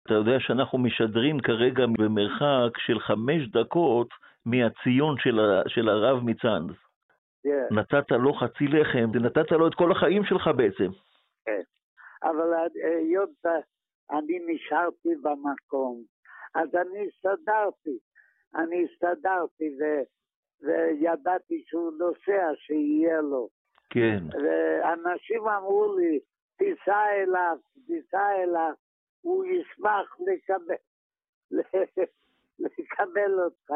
אתה 0.03 0.14
יודע 0.14 0.40
שאנחנו 0.40 0.79
משדרים 0.79 1.40
כרגע 1.40 1.87
במרחק 1.99 2.79
של 2.79 3.01
חמש 3.01 3.49
דקות 3.49 4.09
מהציון 4.46 5.16
של, 5.18 5.40
ה, 5.40 5.62
של 5.68 5.88
הרב 5.88 6.24
מצאנז. 6.24 6.74
כן. 7.42 7.66
נתת 7.70 8.11
לו 8.11 8.35
חצי 8.35 8.64
לחם, 8.64 9.11
ונתת 9.14 9.53
לו 9.53 9.68
את 9.68 9.74
כל 9.74 9.92
החיים 9.92 10.24
שלך 10.24 10.50
בעצם. 10.57 10.90
אבל 12.22 12.55
אה, 12.55 12.96
היות 12.98 13.31
אני 14.11 14.38
נשארתי 14.46 15.09
במקום, 15.22 16.03
אז 16.55 16.74
אני 16.74 17.09
הסתדרתי. 17.09 17.98
אני 18.55 18.85
הסתדרתי 18.85 19.76
ו, 19.81 19.85
וידעתי 20.62 21.62
שהוא 21.66 21.92
נוסע, 21.98 22.50
שיהיה 22.57 23.20
לו. 23.20 23.48
כן, 23.90 24.18
ואנשים 24.33 25.48
אמרו 25.48 25.96
לי, 25.98 26.20
תיסע 26.57 27.07
אליו, 27.12 27.57
תיסע 27.87 28.33
אליו, 28.42 28.72
הוא 29.20 29.44
ישמח 29.44 30.16
לקבל, 30.20 30.74
לקבל 32.59 33.40
אותך. 33.44 33.74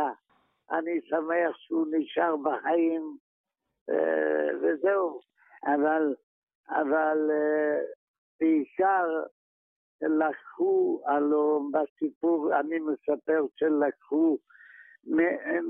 אני 0.71 1.01
שמח 1.05 1.57
שהוא 1.57 1.87
נשאר 1.91 2.37
בחיים, 2.37 3.17
אה, 3.91 4.57
וזהו. 4.63 5.21
אבל, 5.67 6.15
אבל 6.69 7.19
אה, 7.31 7.81
בעיקר 8.41 9.07
לקחו, 10.03 11.03
הלוא 11.07 11.61
בסיפור, 11.73 12.61
אני 12.61 12.79
מספר 12.79 13.41
שלקחו 13.57 14.39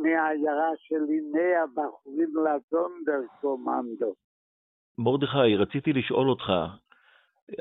מהעיירה 0.03 0.71
שלי 0.77 1.21
100 1.33 1.43
בחורים 1.75 2.29
לזונדר 2.29 3.21
קומנדו. 3.41 4.15
מרדכי, 4.99 5.57
רציתי 5.57 5.93
לשאול 5.93 6.31
אותך, 6.31 6.53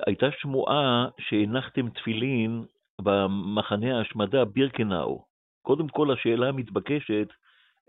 הייתה 0.08 0.26
שמועה 0.32 1.08
שהנחתם 1.20 1.90
תפילין 1.90 2.66
במחנה 3.02 3.98
ההשמדה 3.98 4.46
בירקנאו. 4.46 5.33
קודם 5.64 5.88
כל, 5.88 6.12
השאלה 6.12 6.48
המתבקשת, 6.48 7.28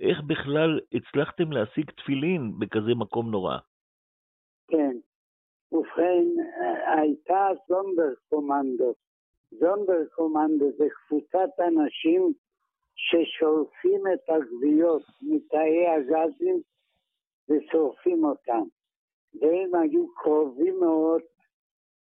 איך 0.00 0.20
בכלל 0.26 0.80
הצלחתם 0.92 1.52
להשיג 1.52 1.90
תפילין 1.90 2.52
בכזה 2.58 2.94
מקום 2.96 3.30
נורא? 3.30 3.56
כן. 4.68 4.96
ובכן, 5.72 6.24
הייתה 6.96 7.48
זונדר 7.68 8.14
קומנדו. 8.28 8.94
זונדר 9.50 10.06
קומנדו 10.14 10.70
זה 10.78 10.84
קבוצת 11.06 11.50
אנשים 11.60 12.32
ששורפים 12.94 14.02
את 14.14 14.28
הגוויות 14.28 15.02
מתאי 15.22 15.86
הגזים 15.86 16.60
ושורפים 17.48 18.24
אותם. 18.24 18.62
והם 19.40 19.74
היו 19.74 20.14
קרובים 20.14 20.80
מאוד 20.80 21.22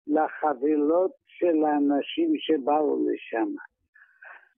לחבילות 0.07 1.11
של 1.27 1.63
האנשים 1.65 2.33
שבאו 2.37 3.07
לשם. 3.09 3.53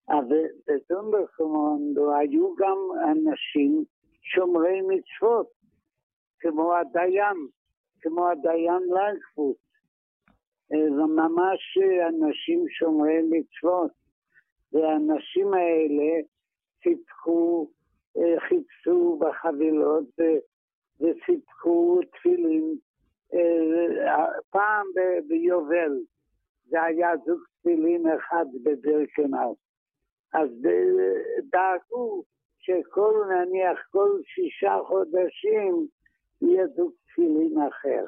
אבל 0.09 0.45
בזונדר 0.67 1.27
קומנדו 1.37 2.14
היו 2.14 2.55
גם 2.55 2.79
אנשים 3.11 3.85
שומרי 4.23 4.81
מצוות, 4.81 5.47
כמו 6.40 6.75
הדיין. 6.75 7.37
כמו 8.01 8.29
הדיין 8.29 8.83
לנקפוט. 8.88 9.57
זה 10.69 11.03
ממש 11.07 11.79
אנשים 12.09 12.69
שומרי 12.69 13.23
מצוות. 13.31 13.90
והאנשים 14.73 15.55
האלה 15.55 16.23
סיפקו, 16.83 17.69
אה, 18.17 18.40
חיפשו 18.49 19.19
בחבילות 19.21 20.05
ו- 20.21 20.40
וסיפקו 21.01 22.01
תפילין 22.12 22.75
אה, 23.35 24.27
פעם 24.51 24.87
ביובל. 25.29 25.93
זה 26.64 26.83
היה 26.83 27.17
זוג 27.27 27.40
תפילין 27.61 28.07
אחד 28.09 28.47
בבירקנאו. 28.62 29.57
אז 30.35 30.49
דאגו 31.53 32.23
שכל, 32.59 33.14
נניח, 33.31 33.79
כל 33.90 34.11
שישה 34.25 34.77
חודשים 34.87 35.87
יהיה 36.42 36.66
זוג 36.66 36.92
תפילין 37.07 37.59
אחר. 37.68 38.05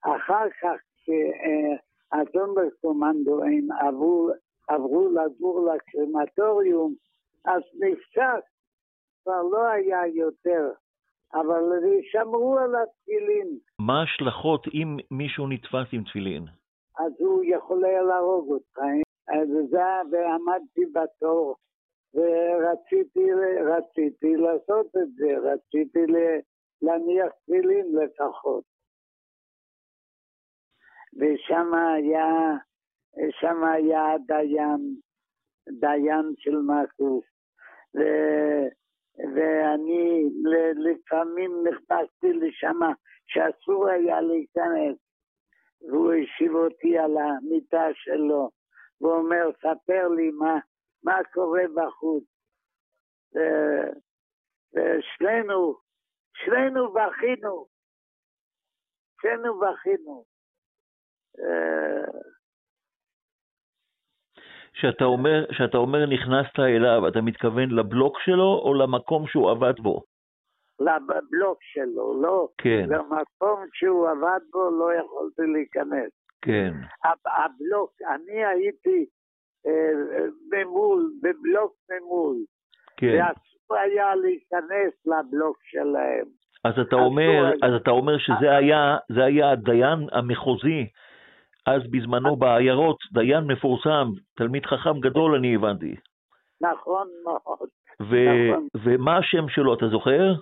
אחר 0.00 0.46
כך, 0.60 0.80
כשהאדון 0.96 2.54
בקומנדו 2.54 3.42
הם 3.42 3.72
עברו, 3.80 4.30
עברו 4.68 5.08
לגור 5.08 5.68
לקרמטוריום, 5.70 6.94
אז 7.44 7.62
נפסק, 7.74 8.44
כבר 9.22 9.42
לא 9.42 9.66
היה 9.66 10.06
יותר, 10.06 10.70
אבל 11.34 11.62
שמרו 12.12 12.58
על 12.58 12.74
התפילין, 12.82 13.58
מה 13.78 14.00
ההשלכות 14.00 14.66
אם 14.74 14.96
מישהו 15.10 15.48
נתפס 15.48 15.88
עם 15.92 16.02
תפילין? 16.04 16.44
אז 16.98 17.12
הוא 17.18 17.44
יכול 17.44 17.84
היה 17.84 18.02
להרוג 18.02 18.50
אותך. 18.50 19.05
אז 19.28 19.48
זה, 19.70 19.78
ועמדתי 20.10 20.86
בתור, 20.92 21.56
ורציתי 22.14 23.32
רציתי 23.66 24.36
לעשות 24.36 24.86
את 24.86 25.08
זה, 25.16 25.38
רציתי 25.42 25.98
להניח 26.82 27.32
תפילין 27.42 27.86
לפחות. 27.92 28.64
ושם 31.16 31.74
היה, 31.74 32.56
שם 33.30 33.64
היה 33.64 34.14
דיין, 34.26 34.94
דיין 35.80 36.32
של 36.36 36.56
מקוף. 36.56 37.24
ו, 37.94 38.00
ואני 39.34 40.24
לפעמים 40.76 41.50
נכנסתי 41.68 42.32
לשם 42.32 42.80
שאסור 43.26 43.88
היה 43.88 44.20
להיכנס. 44.20 44.96
והוא 45.80 46.12
השיב 46.12 46.54
אותי 46.54 46.98
על 46.98 47.16
המיטה 47.16 47.86
שלו, 47.94 48.50
והוא 49.00 49.12
אומר, 49.12 49.50
ספר 49.58 50.08
לי 50.16 50.30
מה, 50.30 50.58
מה 51.02 51.18
קורה 51.32 51.62
בחוץ. 51.74 52.24
ושנינו, 54.74 55.76
שנינו 56.34 56.92
בכינו. 56.92 57.66
שנינו 59.22 59.60
בכינו. 59.60 60.24
אה, 61.38 62.20
כשאתה 64.72 65.04
אומר, 65.04 65.46
כשאתה 65.50 65.76
אומר 65.76 66.06
נכנסת 66.06 66.58
אליו, 66.58 67.08
אתה 67.08 67.20
מתכוון 67.20 67.70
לבלוק 67.70 68.18
שלו 68.20 68.60
או 68.64 68.74
למקום 68.74 69.26
שהוא 69.26 69.50
עבד 69.50 69.80
בו? 69.80 70.02
לבלוק 70.80 71.58
שלו, 71.62 72.22
לא. 72.22 72.48
כן. 72.58 72.86
למקום 72.88 73.64
שהוא 73.72 74.08
עבד 74.08 74.40
בו 74.50 74.70
לא 74.70 74.94
יכולתי 74.94 75.42
להיכנס. 75.52 76.25
כן. 76.46 76.72
הבלוק, 77.26 77.92
אני 78.14 78.44
הייתי 78.44 79.06
אה, 79.66 80.26
ממול, 80.52 81.10
בבלוק 81.22 81.72
ממול. 81.90 82.36
כן. 82.96 83.06
ואסור 83.06 83.76
היה 83.76 84.14
להיכנס 84.14 85.06
לבלוק 85.06 85.58
שלהם. 85.62 86.26
אז 86.64 86.78
אתה 86.78 86.96
אומר, 86.96 87.52
אז 87.62 87.72
אתה 87.82 87.90
אומר 87.90 88.18
שזה 88.18 88.56
היה, 88.56 88.96
זה 89.12 89.24
היה 89.24 89.50
הדיין 89.50 89.98
המחוזי, 90.12 90.86
אז 91.66 91.82
בזמנו 91.90 92.36
בעיירות, 92.36 92.98
דיין 93.12 93.44
מפורסם, 93.44 94.08
תלמיד 94.36 94.66
חכם 94.66 95.00
גדול, 95.00 95.34
אני 95.34 95.54
הבנתי. 95.54 95.96
נכון 96.60 97.08
מאוד. 97.24 97.68
ו- 98.00 98.50
נכון. 98.52 98.68
ומה 98.84 99.16
השם 99.16 99.48
שלו, 99.48 99.74
אתה 99.74 99.88
זוכר? 99.88 100.34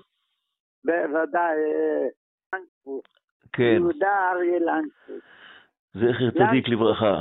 בוודאי, 0.85 1.57
אה, 1.57 2.07
לנקפוס. 2.55 3.05
כן, 3.53 3.63
יהודה 3.63 4.31
אריה 4.33 4.59
לנקפוס. 4.59 5.23
זכר 5.95 6.31
צדיק 6.31 6.69
לברכה. 6.69 7.21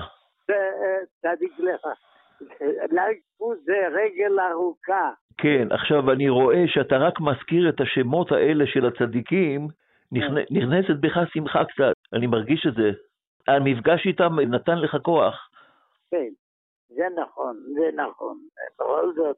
אה, 0.49 0.55
צדיק 1.21 1.59
לך. 1.59 1.87
לנקפוס 2.91 3.57
זה 3.65 3.87
רגל 3.91 4.39
ארוכה. 4.51 5.11
כן, 5.37 5.67
עכשיו 5.71 6.11
אני 6.11 6.29
רואה 6.29 6.63
שאתה 6.67 6.97
רק 6.97 7.19
מזכיר 7.19 7.69
את 7.69 7.81
השמות 7.81 8.31
האלה 8.31 8.67
של 8.67 8.85
הצדיקים, 8.85 9.67
נכנ- 10.15 10.47
נכנסת 10.51 10.95
בך 10.99 11.17
שמחה 11.33 11.63
קצת, 11.65 11.93
אני 12.13 12.27
מרגיש 12.27 12.67
את 12.67 12.73
זה. 12.75 12.91
המפגש 13.47 14.05
איתם 14.07 14.39
נתן 14.39 14.77
לך 14.77 14.97
כוח. 15.01 15.49
כן, 16.11 16.29
זה 16.89 17.03
נכון, 17.21 17.57
זה 17.75 17.89
נכון. 17.95 18.37
בכל 18.79 19.13
זאת, 19.15 19.37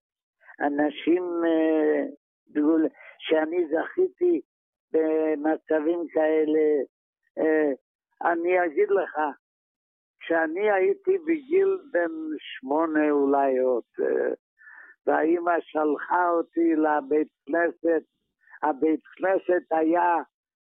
אנשים 0.61 1.23
אה, 1.45 2.03
שאני 3.19 3.65
זכיתי 3.67 4.41
במצבים 4.93 5.99
כאלה, 6.13 6.59
אה, 7.39 7.71
אני 8.23 8.65
אגיד 8.65 8.89
לך, 8.89 9.19
כשאני 10.19 10.71
הייתי 10.71 11.17
בגיל 11.17 11.77
בן 11.91 12.11
שמונה 12.37 13.11
אולי 13.11 13.57
עוד, 13.57 13.83
אה, 13.99 14.33
והאימא 15.05 15.55
שלחה 15.59 16.29
אותי 16.29 16.75
לבית 16.75 17.27
כנסת, 17.45 18.03
הבית 18.63 19.07
כנסת 19.17 19.71
היה 19.71 20.15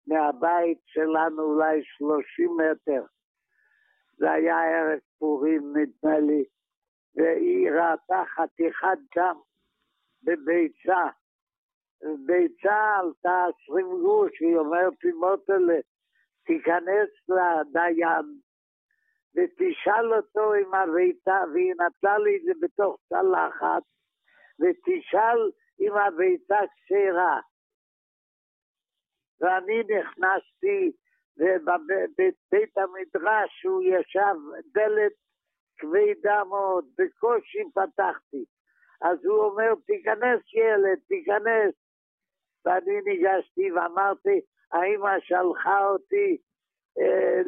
מהבית 0.07 0.79
שלנו 0.85 1.41
אולי 1.43 1.83
30 1.83 2.57
מטר. 2.57 3.03
זה 4.17 4.31
היה 4.31 4.57
ערב 4.59 4.99
פורים 5.19 5.73
נדמה 5.77 6.19
לי, 6.19 6.43
והיא 7.15 7.71
ראתה 7.71 8.23
חתיכת 8.35 8.97
דם 9.15 9.35
בביצה. 10.23 11.07
ביצה 12.25 12.95
עלתה 12.99 13.45
20 13.63 13.87
גרוש, 13.87 14.31
היא 14.41 14.57
אומרת 14.57 15.03
לי, 15.03 15.11
מוטלה, 15.11 15.79
תיכנס 16.49 17.09
לדיין 17.29 18.25
ותשאל 19.35 20.13
אותו 20.13 20.53
עם 20.53 20.73
הביצה, 20.73 21.37
והיא 21.53 21.73
נתנה 21.73 22.17
לי 22.17 22.37
את 22.37 22.41
זה 22.45 22.51
בתוך 22.61 22.97
צלחת, 23.09 23.83
ותשאל 24.59 25.51
אם 25.79 25.93
הביצה 25.97 26.59
כשרה. 26.75 27.39
ואני 29.41 29.79
נכנסתי 29.79 30.91
ובבית 31.37 32.77
המדרש 32.77 33.63
הוא 33.65 33.83
ישב, 33.83 34.35
דלת 34.73 35.13
כבדה 35.77 36.43
מאוד, 36.43 36.85
בקושי 36.97 37.63
פתחתי. 37.73 38.45
אז 39.01 39.25
הוא 39.25 39.43
אומר, 39.43 39.73
תיכנס 39.85 40.39
ילד, 40.53 40.99
תיכנס. 41.07 41.73
ואני 42.65 43.01
ניגשתי 43.01 43.71
ואמרתי, 43.71 44.41
האמא 44.71 45.19
שלחה 45.19 45.87
אותי 45.87 46.37
אה, 46.99 47.41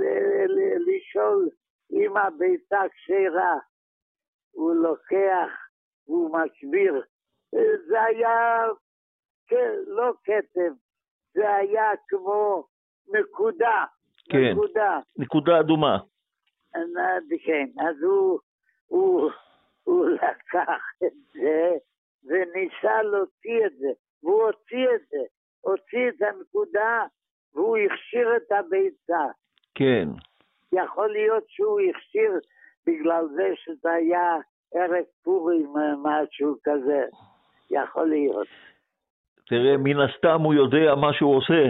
לשאול 0.77 1.49
אם 1.91 2.17
הביצה 2.17 2.81
כשרה. 2.93 3.57
הוא 4.51 4.75
לוקח, 4.75 5.49
הוא 6.03 6.37
מסביר. 6.37 7.03
אה, 7.55 7.77
זה 7.87 8.03
היה, 8.03 8.65
כן, 9.47 9.71
לא 9.87 10.13
כתב, 10.23 10.73
זה 11.33 11.55
היה 11.55 11.91
כמו 12.07 12.67
נקודה. 13.07 13.85
כן. 14.29 14.51
נקודה. 14.51 14.99
נקודה 15.17 15.59
אדומה. 15.59 15.97
כן, 17.45 17.65
אז 17.87 18.03
הוא, 18.03 18.39
הוא, 18.87 19.31
הוא 19.83 20.09
לקח 20.09 20.81
את 21.03 21.13
זה 21.33 21.69
וניסה 22.23 23.01
להוציא 23.03 23.65
את 23.65 23.77
זה, 23.77 23.87
והוא 24.23 24.43
הוציא 24.43 24.87
את 24.95 25.01
זה, 25.09 25.23
הוציא 25.61 26.09
את 26.09 26.21
הנקודה 26.21 27.03
והוא 27.53 27.77
הכשיר 27.77 28.35
את 28.37 28.51
הביצה. 28.51 29.25
כן. 29.75 30.07
יכול 30.73 31.11
להיות 31.11 31.43
שהוא 31.47 31.79
הכשיר 31.89 32.31
בגלל 32.87 33.27
זה 33.35 33.49
שזה 33.55 33.91
היה 33.91 34.35
ערב 34.73 35.05
פורים, 35.23 35.73
משהו 36.03 36.55
כזה. 36.63 37.05
יכול 37.71 38.09
להיות. 38.09 38.47
תראה, 39.47 39.77
מן 39.77 39.99
הסתם 39.99 40.41
הוא 40.41 40.53
יודע 40.53 40.95
מה 40.95 41.13
שהוא 41.13 41.37
עושה. 41.37 41.63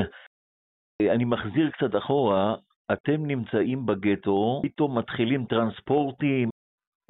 אני 1.02 1.26
מחזיר 1.26 1.70
קצת 1.72 1.96
אחורה, 1.98 2.56
אתם 2.94 3.26
נמצאים 3.26 3.86
בגטו, 3.86 4.62
פתאום 4.64 4.98
מתחילים 4.98 5.46
טרנספורטים, 5.46 6.50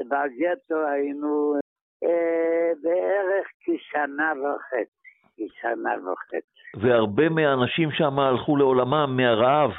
בגטו 0.02 0.88
היינו 0.88 1.56
אה, 2.04 2.72
בערך 2.82 3.48
כשנה 3.60 4.34
וחצי. 4.40 5.01
כשנה 5.50 5.96
וחצי. 6.12 6.88
והרבה 6.88 7.30
מהאנשים 7.30 7.90
שם 7.92 8.20
הלכו 8.20 8.58
לעולמם 8.58 9.14
מהרעב. 9.18 9.72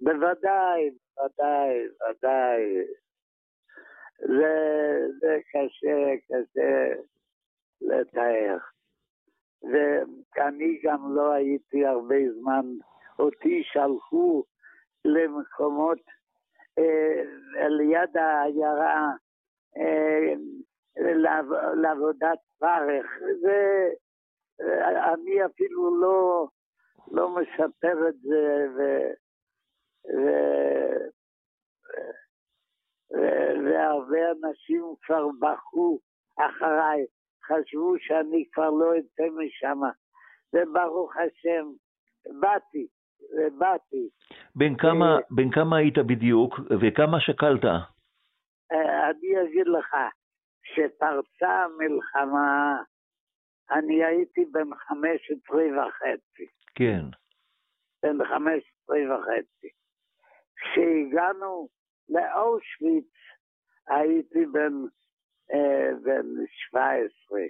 בוודאי, 0.00 0.90
בוודאי, 1.16 1.86
ודאי. 2.10 2.84
זה, 4.18 4.54
זה 5.20 5.38
קשה, 5.50 6.14
קשה 6.26 6.94
לתאר. 7.80 8.56
ואני 9.62 10.80
גם 10.84 11.14
לא 11.16 11.32
הייתי 11.32 11.86
הרבה 11.86 12.16
זמן, 12.40 12.66
אותי 13.18 13.62
שלחו 13.64 14.44
למקומות 15.04 15.98
אה, 16.78 17.22
ליד 17.68 18.16
העיירה 18.16 19.10
אה, 19.76 20.32
לעב- 20.96 21.74
לעבודת 21.82 22.38
פרך. 22.58 23.06
זה, 23.40 23.88
אני 25.14 25.44
אפילו 25.46 26.00
לא, 26.00 26.48
לא 27.12 27.36
מספר 27.36 28.08
את 28.08 28.14
זה, 28.14 28.66
ו, 28.76 28.80
ו, 30.14 30.20
ו- 33.12 33.64
והרבה 33.64 34.18
אנשים 34.30 34.94
כבר 35.02 35.26
בכו 35.40 35.98
אחריי, 36.38 37.04
חשבו 37.46 37.94
שאני 37.98 38.44
כבר 38.52 38.70
לא 38.70 38.92
אצא 38.98 39.22
משם, 39.22 39.80
וברוך 40.54 41.12
השם, 41.16 41.66
באתי, 42.40 42.86
ובאתי. 43.36 44.08
בן 44.54 44.76
כמה, 44.76 45.06
אה. 45.06 45.20
בן 45.30 45.50
כמה 45.50 45.76
היית 45.76 45.98
בדיוק 45.98 46.60
וכמה 46.80 47.20
שקלת? 47.20 47.64
אה, 48.72 49.10
אני 49.10 49.42
אגיד 49.42 49.66
לך, 49.66 49.96
כשפרצה 50.62 51.64
המלחמה, 51.64 52.82
אני 53.70 54.04
הייתי 54.04 54.44
בן 54.44 54.74
15 54.74 55.62
וחצי. 55.86 56.46
כן. 56.74 57.04
בן 58.02 58.24
15 58.24 58.96
וחצי. 59.18 59.68
כשהגענו 60.56 61.68
לאושוויץ 62.08 63.12
הייתי 63.88 64.46
בן, 64.52 64.72
אה, 65.54 65.90
בן 66.02 66.26
17, 66.46 67.40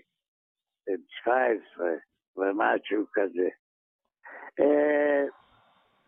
בן 0.86 1.02
17 1.24 1.86
ומשהו 2.36 3.06
כזה. 3.12 3.48
אה, 4.60 5.24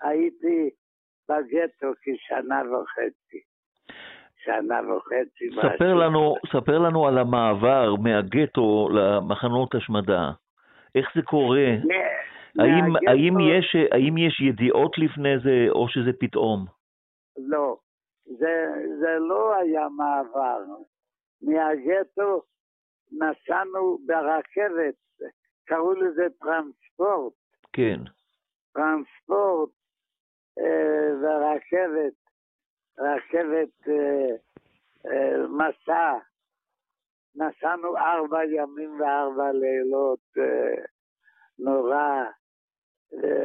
הייתי 0.00 0.70
בגטו 1.28 1.92
כשנה 2.02 2.62
וחצי. 2.72 3.40
שנה 4.46 4.80
וחצי. 4.96 5.50
ספר 5.50 5.68
משהו 5.94 5.98
לנו. 5.98 6.34
ספר 6.52 6.78
לנו 6.78 7.06
על 7.06 7.18
המעבר 7.18 7.94
מהגטו 8.02 8.88
למחנות 8.92 9.74
השמדה. 9.74 10.30
איך 10.94 11.08
זה 11.14 11.22
קורה? 11.22 11.66
מה- 11.84 11.94
האם, 12.64 12.92
מהגטו- 12.92 13.10
האם, 13.10 13.40
יש, 13.40 13.76
האם 13.92 14.18
יש 14.18 14.40
ידיעות 14.40 14.98
לפני 14.98 15.38
זה, 15.38 15.66
או 15.70 15.88
שזה 15.88 16.10
פתאום? 16.20 16.64
לא, 17.48 17.76
זה, 18.24 18.66
זה 19.00 19.16
לא 19.18 19.54
היה 19.56 19.86
מעבר. 19.96 20.58
מהגטו 21.42 22.42
נסענו 23.12 23.98
ברכבת 24.06 24.94
קראו 25.66 25.92
לזה 25.94 26.26
טרנספורט, 26.40 27.32
כן, 27.72 28.00
טרנספורט 28.74 29.70
אה, 30.58 31.08
ורכבת, 31.22 32.12
רכבת 32.98 33.88
אה, 33.88 34.36
אה, 35.06 35.46
מסע. 35.48 36.14
נסענו 37.36 37.96
ארבע 37.96 38.44
ימים 38.44 39.00
וארבע 39.00 39.52
לילות, 39.52 40.20
אה, 40.38 40.84
נורא. 41.58 42.24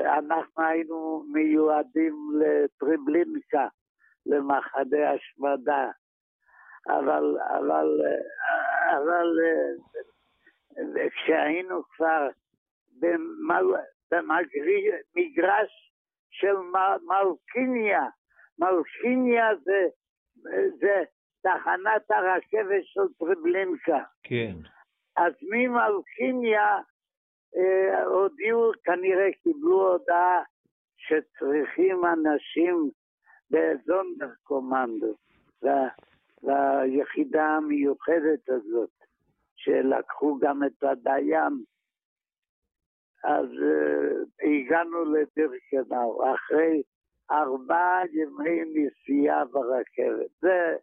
אנחנו 0.05 0.63
היינו 0.63 1.23
מיועדים 1.33 2.15
לטריבלינקה, 2.39 3.67
למחנה 4.25 5.11
השמדה. 5.11 5.91
אבל, 6.87 7.37
אבל, 7.39 8.01
אבל 8.91 9.27
כשהיינו 11.09 11.83
כבר 11.83 12.29
במגרש 14.11 15.93
של 16.29 16.53
מ- 16.55 16.97
מלכיניה 18.61 19.55
זה, 19.63 19.87
זה 20.79 21.03
תחנת 21.41 22.11
הרכבת 22.11 22.83
של 22.83 23.13
טריבלינקה. 23.19 24.03
כן, 24.23 24.55
אז 25.17 25.33
ממלכיניה 25.41 26.77
אה, 27.57 28.03
הודיעו, 28.03 28.71
כנראה 28.83 29.27
קיבלו 29.43 29.91
הודעה 29.91 30.43
שצריכים 30.97 32.01
אנשים 32.05 32.89
בזונדר 33.51 34.31
קומנדו, 34.43 35.15
ליחידה 36.43 37.45
המיוחדת 37.45 38.49
הזאת, 38.49 38.89
שלקחו 39.55 40.39
גם 40.39 40.63
את 40.63 40.83
הדיין. 40.83 41.63
אז 43.23 43.45
אה, 43.45 44.49
הגענו 44.49 45.03
לבירקנאו, 45.05 46.35
אחרי 46.35 46.81
ארבעה 47.31 48.01
ימי 48.13 48.61
נסיעה 48.65 49.45
ברכבת. 49.45 50.31
זה 50.41 50.75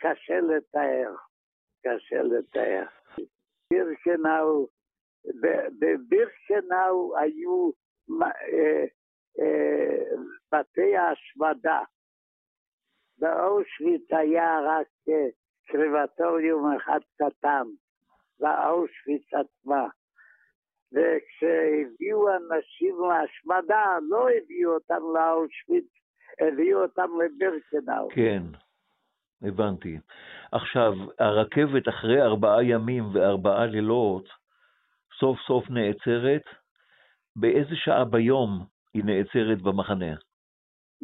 קשה 0.00 0.40
לתאר, 0.40 1.14
קשה 1.82 2.22
לתאר. 2.22 2.84
בירקנאו, 3.70 4.66
בבירקנאו 5.78 7.18
היו 7.18 7.70
אה, 8.22 8.84
אה, 9.40 10.16
בתי 10.52 10.96
ההשמדה. 10.96 11.82
באושוויץ 13.18 14.12
היה 14.12 14.60
רק 14.60 14.86
אה, 15.08 15.28
קרבטוריום 15.66 16.76
אחד 16.76 17.00
קטן, 17.16 17.66
באושוויץ 18.40 19.26
עצמה. 19.34 19.88
וכשהביאו 20.92 22.28
אנשים 22.36 22.96
להשמדה, 23.08 23.84
לא 24.08 24.26
הביאו 24.30 24.74
אותם 24.74 25.02
לאושוויץ, 25.14 25.86
הביאו 26.40 26.82
אותם 26.82 27.08
לבירקנאו. 27.24 28.08
כן, 28.10 28.42
הבנתי. 29.42 29.98
עכשיו, 30.52 30.92
הרכבת 31.18 31.88
אחרי 31.88 32.22
ארבעה 32.22 32.64
ימים 32.64 33.04
וארבעה 33.12 33.66
לילות, 33.66 34.28
סוף 35.18 35.38
סוף 35.46 35.70
נעצרת. 35.70 36.42
באיזה 37.36 37.76
שעה 37.76 38.04
ביום 38.04 38.64
היא 38.94 39.04
נעצרת 39.04 39.62
במחנה? 39.62 40.14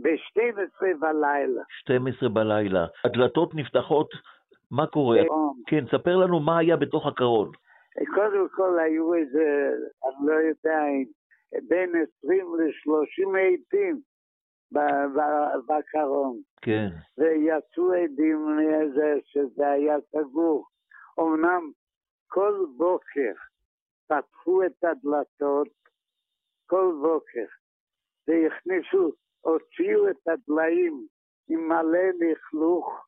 ב-12 0.02 0.98
בלילה. 1.00 1.62
12 1.68 2.28
בלילה. 2.28 2.86
הדלתות 3.04 3.54
נפתחות, 3.54 4.08
מה 4.70 4.86
קורה? 4.86 5.20
כן, 5.66 5.84
ספר 5.86 6.16
לנו 6.16 6.40
מה 6.40 6.58
היה 6.58 6.76
בתוך 6.76 7.06
הקרון. 7.06 7.50
קודם 8.04 8.48
כל 8.48 8.78
היו 8.78 9.14
איזה, 9.14 9.70
אני 10.04 10.26
לא 10.26 10.32
יודע, 10.32 10.80
בין 11.68 11.92
20 12.18 12.46
ל-30 12.56 13.38
עיתים 13.38 14.00
ב- 14.72 15.18
ב- 15.18 15.72
בקרון, 15.72 16.40
כן, 16.62 16.88
ויצאו 17.18 17.92
עדים 17.92 18.46
מזה 18.56 19.14
שזה 19.24 19.68
היה 19.68 19.96
סגור. 20.00 20.66
אמנם 21.20 21.70
כל 22.26 22.66
בוקר 22.76 23.32
פתחו 24.06 24.64
את 24.66 24.84
הדלתות, 24.84 25.68
כל 26.66 26.92
בוקר, 27.02 27.46
והכניסו, 28.28 29.12
הוציאו 29.40 30.08
את 30.10 30.28
הדליים 30.28 31.06
עם 31.48 31.68
מלא 31.68 32.08
לכלוך, 32.20 33.06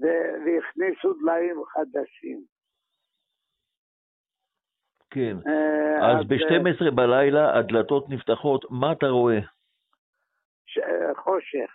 והכניסו 0.00 1.12
דליים 1.22 1.64
חדשים. 1.64 2.53
כן. 5.14 5.36
אה, 5.46 6.10
אז 6.10 6.16
אה, 6.16 6.24
ב-12 6.28 6.90
בלילה 6.90 7.58
הדלתות 7.58 8.08
נפתחות, 8.08 8.64
מה 8.70 8.92
אתה 8.92 9.06
רואה? 9.06 9.38
ש- 10.66 10.78
חושך. 11.16 11.70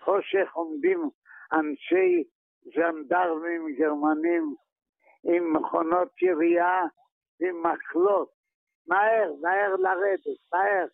חושך 0.00 0.52
עומדים 0.52 1.10
אנשי 1.52 2.24
ז'נדרמים 2.62 3.66
גרמנים 3.78 4.54
עם 5.24 5.52
מכונות 5.56 6.22
ירייה, 6.22 6.80
עם 7.40 7.62
מקלות. 7.62 8.28
מהר, 8.88 9.32
מהר 9.42 9.76
לרדת, 9.76 10.38
מהר, 10.52 10.86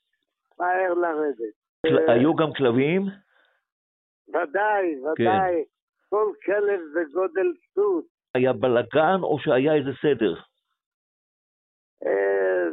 מהר 0.58 0.94
לרדת. 0.94 1.54
כל- 1.86 1.98
אה, 2.08 2.14
היו 2.14 2.34
גם 2.34 2.52
כלבים? 2.56 3.02
ודאי, 4.28 5.00
ודאי. 5.00 5.64
כל 6.10 6.32
כלב 6.44 6.80
זה 6.92 7.00
גודל 7.12 7.46
סוס. 7.74 8.04
היה 8.34 8.52
בלגן 8.52 9.18
או 9.22 9.38
שהיה 9.38 9.74
איזה 9.74 9.90
סדר? 10.02 10.34
אה, 12.06 12.68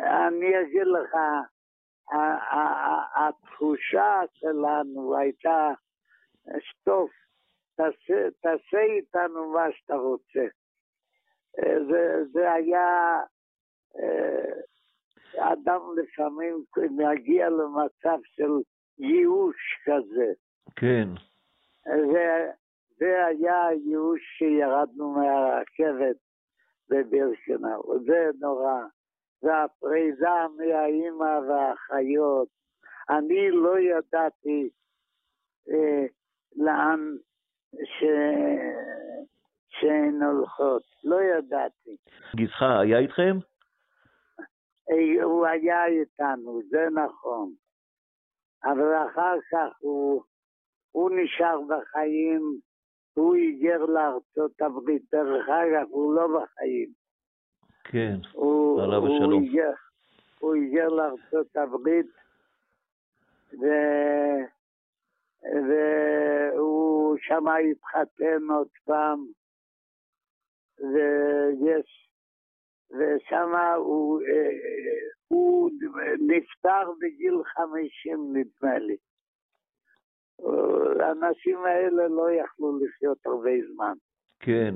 אה, 0.00 0.28
אני 0.28 0.60
אגיד 0.60 0.86
לך, 0.86 1.16
התחושה 3.14 4.20
שלנו 4.34 5.16
הייתה, 5.16 5.70
שטוף, 6.58 7.10
תעשה, 7.76 8.28
תעשה 8.40 8.80
איתנו 8.80 9.52
מה 9.52 9.66
שאתה 9.72 9.94
רוצה. 9.94 10.46
אה, 11.58 11.84
זה, 11.90 12.24
זה 12.32 12.52
היה, 12.52 13.20
אדם 15.38 15.80
לפעמים 15.96 16.64
מגיע 16.90 17.48
למצב 17.48 18.18
של 18.24 18.50
ייאוש 18.98 19.56
כזה. 19.84 20.32
כן, 20.76 21.08
זה, 21.84 22.50
זה 22.96 23.26
היה 23.26 23.66
הייאוש 23.66 24.20
שירדנו 24.38 25.10
מהרכבת 25.10 26.23
בבירקנאו, 26.88 27.98
זה 28.04 28.30
נורא. 28.40 28.80
והפרידה 29.42 30.46
מהאימא 30.56 31.38
והאחיות. 31.48 32.48
אני 33.10 33.50
לא 33.50 33.78
ידעתי 33.78 34.70
אה, 35.68 36.06
לאן 36.56 37.00
ש... 37.84 38.04
שהן 39.68 40.22
הולכות, 40.22 40.82
לא 41.04 41.16
ידעתי. 41.22 41.96
גיסך 42.36 42.62
היה 42.62 42.98
איתכם? 42.98 43.36
אה, 44.90 45.22
הוא 45.22 45.46
היה 45.46 45.86
איתנו, 45.86 46.60
זה 46.70 46.86
נכון. 46.94 47.52
אבל 48.64 48.94
אחר 49.06 49.36
כך 49.50 49.76
הוא, 49.80 50.22
הוא 50.92 51.10
נשאר 51.10 51.60
בחיים, 51.60 52.58
הוא 53.14 53.34
היגר 53.34 53.84
לארצות 53.84 54.60
הברית. 54.60 55.02
דרך 55.12 55.48
אגב, 55.48 55.86
הוא 55.90 56.14
לא 56.14 56.26
בחיים. 56.26 56.88
כן, 57.84 58.16
עליו 58.82 59.06
השלום. 59.06 59.44
הוא 60.38 60.54
היגר 60.54 60.88
לארצות 60.88 61.56
הברית, 61.56 62.06
ו... 63.60 63.64
והוא 65.44 67.16
שם 67.20 67.44
התחתן 67.48 68.50
עוד 68.50 68.68
פעם, 68.84 69.26
ויש, 70.78 72.08
ושם 72.90 73.52
הוא, 73.76 74.20
אה, 74.22 74.50
הוא 75.28 75.70
נפטר 76.20 76.92
בגיל 77.00 77.34
50 77.44 78.36
נדמה 78.36 78.78
לי. 78.78 78.96
האנשים 81.00 81.58
האלה 81.64 82.08
לא 82.08 82.30
יכלו 82.30 82.78
לחיות 82.78 83.18
הרבה 83.26 83.50
זמן. 83.74 83.92
כן. 84.40 84.74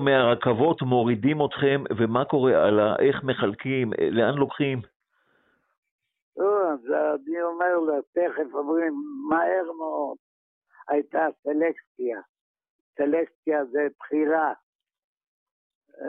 מהרכבות 0.00 0.82
מורידים 0.82 1.44
אתכם, 1.44 1.84
ומה 1.98 2.24
קורה 2.24 2.66
הלאה? 2.66 2.96
איך 2.98 3.24
מחלקים? 3.24 3.90
לאן 4.10 4.34
לוקחים? 4.34 4.80
לא, 6.36 6.72
אז 6.72 6.80
אני 6.90 7.42
אומר 7.42 7.76
לו, 7.76 8.02
תכף 8.02 8.54
אומרים, 8.54 8.94
מהר 9.28 9.72
מאוד. 9.78 10.16
הייתה 10.88 11.26
סלקציה. 11.42 12.20
סלקציה 12.96 13.64
זה 13.64 13.86
בחירה. 14.00 14.52
אה, 16.02 16.06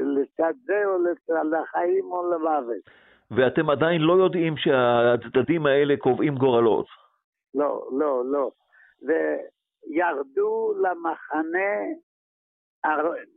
לצד 0.00 0.54
זה 0.64 0.82
או 0.86 0.98
לחיים 1.44 2.04
או 2.04 2.32
למוות. 2.32 2.82
ואתם 3.30 3.70
עדיין 3.70 4.00
לא 4.00 4.12
יודעים 4.12 4.56
שהצדדים 4.56 5.66
האלה 5.66 5.94
קובעים 5.96 6.34
גורלות. 6.34 6.86
לא, 7.56 7.88
לא, 7.92 8.24
לא. 8.24 8.50
וירדו 9.02 10.74
למחנה 10.82 11.76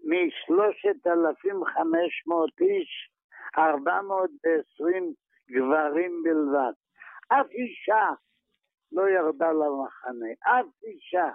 משלושת 0.03 1.07
אלפים 1.07 1.65
חמש 1.65 2.27
מאות 2.27 2.61
איש, 2.61 3.11
ארבע 3.57 4.01
מאות 4.01 4.31
ועשרים 4.43 5.13
גברים 5.51 6.23
בלבד. 6.23 6.73
אף 7.27 7.51
אישה 7.51 8.09
לא 8.91 9.09
ירדה 9.09 9.51
למחנה, 9.51 10.29
אף 10.41 10.65
אישה, 10.83 11.29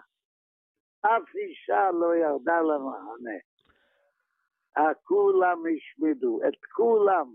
אף 1.00 1.34
אישה 1.34 1.90
לא 1.90 2.16
ירדה 2.16 2.60
למחנה. 2.60 3.38
כולם 5.04 5.62
השמידו, 5.76 6.40
את 6.48 6.64
כולם. 6.72 7.26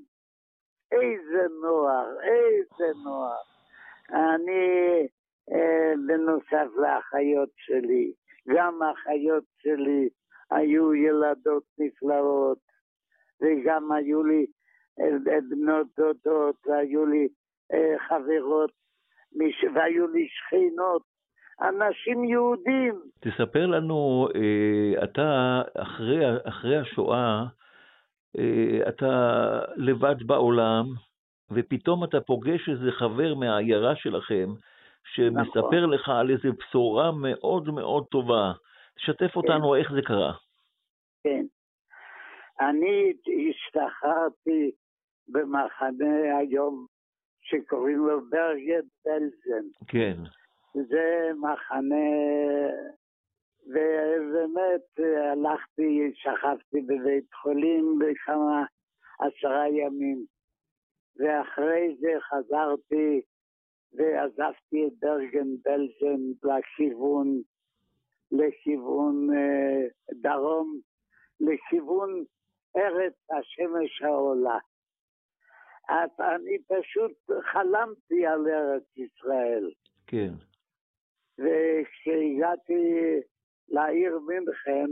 איזה 0.92 1.48
נוער, 1.62 2.08
איזה 2.22 3.00
נוער. 3.04 3.42
אני, 4.10 5.08
בנוסף 6.08 6.68
לאחיות 6.78 7.50
שלי, 7.56 8.12
גם 8.48 8.82
האחיות 8.82 9.44
שלי 9.62 10.10
היו 10.52 10.96
ילדות 10.96 11.64
נפלאות, 11.80 12.58
וגם 13.42 13.92
היו 13.92 14.24
לי 14.24 14.46
אה, 15.00 15.40
בנות 15.50 15.88
דודות, 15.98 16.56
והיו 16.68 17.06
לי 17.06 17.28
אה, 17.74 18.00
חברות, 18.08 18.72
והיו 19.76 20.08
לי 20.08 20.28
שכנות, 20.30 21.02
אנשים 21.62 22.24
יהודים. 22.24 22.96
תספר 23.20 23.66
לנו, 23.66 24.28
אה, 24.36 25.04
אתה 25.04 25.62
אחרי, 25.78 26.26
אחרי 26.44 26.78
השואה, 26.78 27.46
אתה 28.88 29.12
לבד 29.76 30.16
בעולם, 30.26 30.86
ופתאום 31.52 32.04
אתה 32.04 32.22
פוגש 32.22 32.70
איזה 32.70 32.92
חבר 32.92 33.36
מהעיירה 33.36 33.96
שלכם, 33.96 34.50
שמספר 35.06 35.82
נכון. 35.82 35.94
לך 35.94 36.10
על 36.10 36.30
איזו 36.30 36.50
בשורה 36.60 37.12
מאוד 37.12 37.70
מאוד 37.70 38.06
טובה. 38.06 38.52
תשתף 38.96 39.32
כן. 39.34 39.40
אותנו 39.40 39.76
איך 39.76 39.92
זה 39.92 40.02
קרה. 40.02 40.34
כן. 41.24 41.46
אני 42.60 43.14
השתחררתי 43.50 44.72
במחנה 45.28 46.38
היום 46.40 46.86
שקוראים 47.42 47.98
לו 47.98 48.30
ברגד 48.30 48.84
בלזן. 49.06 49.68
כן. 49.88 50.16
זה 50.74 51.30
מחנה, 51.36 52.10
ובאמת 53.68 55.00
הלכתי, 55.32 56.12
שכבתי 56.16 56.82
בבית 56.82 57.34
חולים 57.34 58.00
בכמה 58.00 58.66
עשרה 59.20 59.70
ימים, 59.70 60.26
ואחרי 61.20 61.96
זה 62.00 62.12
חזרתי 62.20 63.22
ועזבתי 63.94 64.88
את 64.88 64.94
ברגן 65.00 65.48
בלזן 65.66 66.22
לכיוון, 66.44 67.42
לכיוון 68.32 69.28
אה, 69.34 69.88
דרום, 70.12 70.80
לכיוון 71.40 72.24
ארץ 72.78 73.14
השמש 73.30 74.02
העולה. 74.02 74.58
אז 75.90 76.10
אני 76.20 76.58
פשוט 76.68 77.42
חלמתי 77.52 78.26
על 78.26 78.48
ארץ 78.48 78.84
ישראל. 78.98 79.72
כן. 80.08 80.34
וכשהגעתי 81.38 83.20
לעיר 83.70 84.20
מינכן, 84.20 84.90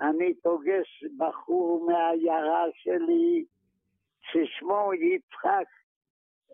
אני 0.00 0.34
פוגש 0.34 1.04
בחור 1.16 1.86
מהעיירה 1.86 2.64
שלי 2.74 3.44
ששמו 4.20 4.90
יצחק, 4.94 5.66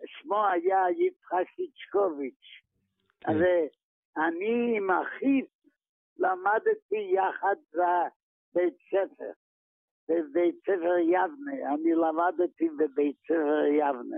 שמו 0.05 0.47
היה 0.47 0.85
יצחק 0.89 1.59
איצ'קוביץ'. 1.59 2.61
כן. 3.19 3.31
ואני 3.31 4.77
עם 4.77 4.91
אחיו 4.91 5.45
למדתי 6.17 7.11
יחד 7.13 7.55
בבית 7.73 8.77
ספר. 8.89 9.31
בבית 10.09 10.55
ספר 10.61 10.97
יבנה, 10.97 11.73
אני 11.73 11.95
למדתי 11.95 12.69
בבית 12.69 13.15
ספר 13.23 13.65
יבנה. 13.65 14.17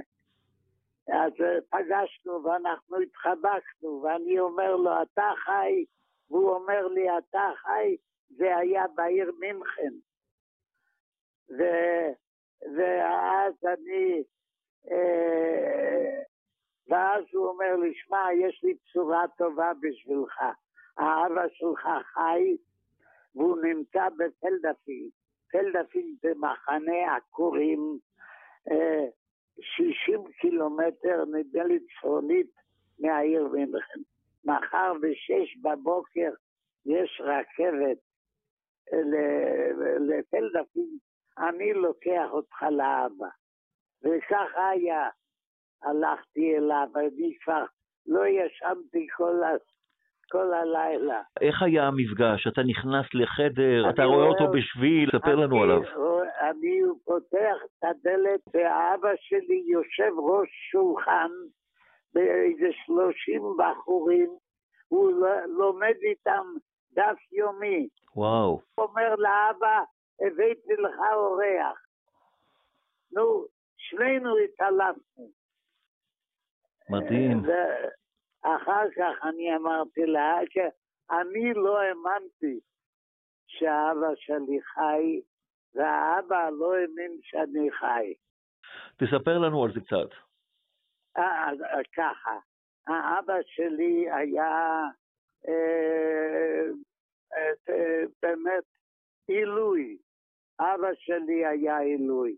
אז 1.07 1.33
פגשנו 1.69 2.43
ואנחנו 2.43 2.97
התחבקנו, 2.99 4.01
ואני 4.03 4.39
אומר 4.39 4.75
לו, 4.75 4.91
אתה 5.01 5.31
חי? 5.35 5.85
והוא 6.29 6.49
אומר 6.49 6.87
לי, 6.87 7.17
אתה 7.17 7.49
חי? 7.55 7.95
זה 8.29 8.57
היה 8.57 8.85
בעיר 8.95 9.31
מינכן. 9.39 9.93
ו, 11.49 11.61
ואז 12.77 13.53
אני, 13.65 14.23
ואז 16.89 17.23
הוא 17.33 17.47
אומר 17.47 17.75
לי, 17.75 17.93
שמע, 17.95 18.27
יש 18.33 18.63
לי 18.63 18.73
בשורה 18.73 19.25
טובה 19.37 19.71
בשבילך. 19.81 20.41
האבא 20.97 21.41
שלך 21.49 21.87
חי, 22.13 22.57
והוא 23.35 23.57
נמצא 23.63 24.09
בפלדפילד. 24.09 25.11
פלדפילד 25.51 26.17
זה 26.21 26.31
מחנה 26.35 27.15
עקורים, 27.15 27.97
60 29.61 30.19
אה, 30.25 30.31
קילומטר, 30.39 31.25
נדמה 31.25 31.63
לי 31.63 31.79
צפונית 31.79 32.51
מהעיר 32.99 33.47
מינכן. 33.47 33.99
מחר 34.45 34.93
בשש 35.01 35.57
בבוקר 35.61 36.31
יש 36.85 37.21
רכבת 37.23 37.97
לפלדפילד, 39.99 40.99
אני 41.37 41.73
לוקח 41.73 42.27
אותך 42.31 42.63
לאבא. 42.71 43.27
וככה 44.05 44.69
היה, 44.69 45.09
הלכתי 45.83 46.57
אליו, 46.57 46.87
אני 46.95 47.37
כבר 47.43 47.63
לא 48.07 48.27
ישנתי 48.27 49.07
כל, 49.17 49.41
כל 50.31 50.53
הלילה. 50.53 51.21
איך 51.41 51.63
היה 51.63 51.83
המפגש? 51.87 52.47
אתה 52.47 52.61
נכנס 52.63 53.05
לחדר, 53.13 53.89
אתה 53.89 54.03
רואה 54.03 54.27
אותו 54.27 54.51
בשביל, 54.53 55.09
ספר 55.11 55.35
לנו 55.35 55.63
עליו. 55.63 55.81
אני 56.49 56.81
פותח 57.05 57.55
את 57.65 57.83
הדלת, 57.83 58.39
ואבא 58.53 59.09
שלי 59.17 59.63
יושב 59.67 60.19
ראש 60.19 60.49
שולחן 60.71 61.31
באיזה 62.13 62.67
שלושים 62.85 63.41
בחורים, 63.57 64.29
הוא 64.87 65.11
לומד 65.47 65.95
איתם 66.01 66.45
דף 66.93 67.17
יומי. 67.31 67.87
וואו. 68.15 68.61
הוא 68.75 68.85
אומר 68.85 69.15
לאבא, 69.15 69.79
הבאתי 70.21 70.73
לך 70.73 70.99
אורח. 71.15 71.85
נו, 73.11 73.45
שנינו 73.89 74.37
התעלפנו. 74.37 75.31
מדהים. 76.89 77.37
אחר 78.41 78.85
כך 78.95 79.25
אני 79.25 79.55
אמרתי 79.55 80.05
לה, 80.05 80.39
אני 81.11 81.53
לא 81.53 81.79
האמנתי 81.79 82.59
שאבא 83.47 84.15
שלי 84.15 84.61
חי, 84.61 85.21
והאבא 85.75 86.49
לא 86.49 86.75
האמין 86.75 87.19
שאני 87.21 87.71
חי. 87.71 88.13
תספר 88.97 89.37
לנו 89.37 89.63
על 89.63 89.73
זה 89.73 89.79
קצת. 89.79 90.09
אה, 91.17 91.51
ככה, 91.95 92.37
האבא 92.87 93.37
שלי 93.45 94.11
היה 94.11 94.81
אה, 95.47 96.65
אה, 97.69 98.03
באמת 98.21 98.63
עילוי. 99.27 99.97
אבא 100.59 100.87
שלי 100.93 101.45
היה 101.45 101.77
עילוי. 101.77 102.35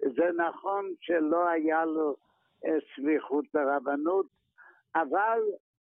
זה 0.00 0.32
נכון 0.36 0.92
שלא 1.00 1.48
היה 1.48 1.84
לו 1.84 2.16
סמיכות 2.94 3.44
לרבנות, 3.54 4.26
אבל 4.94 5.40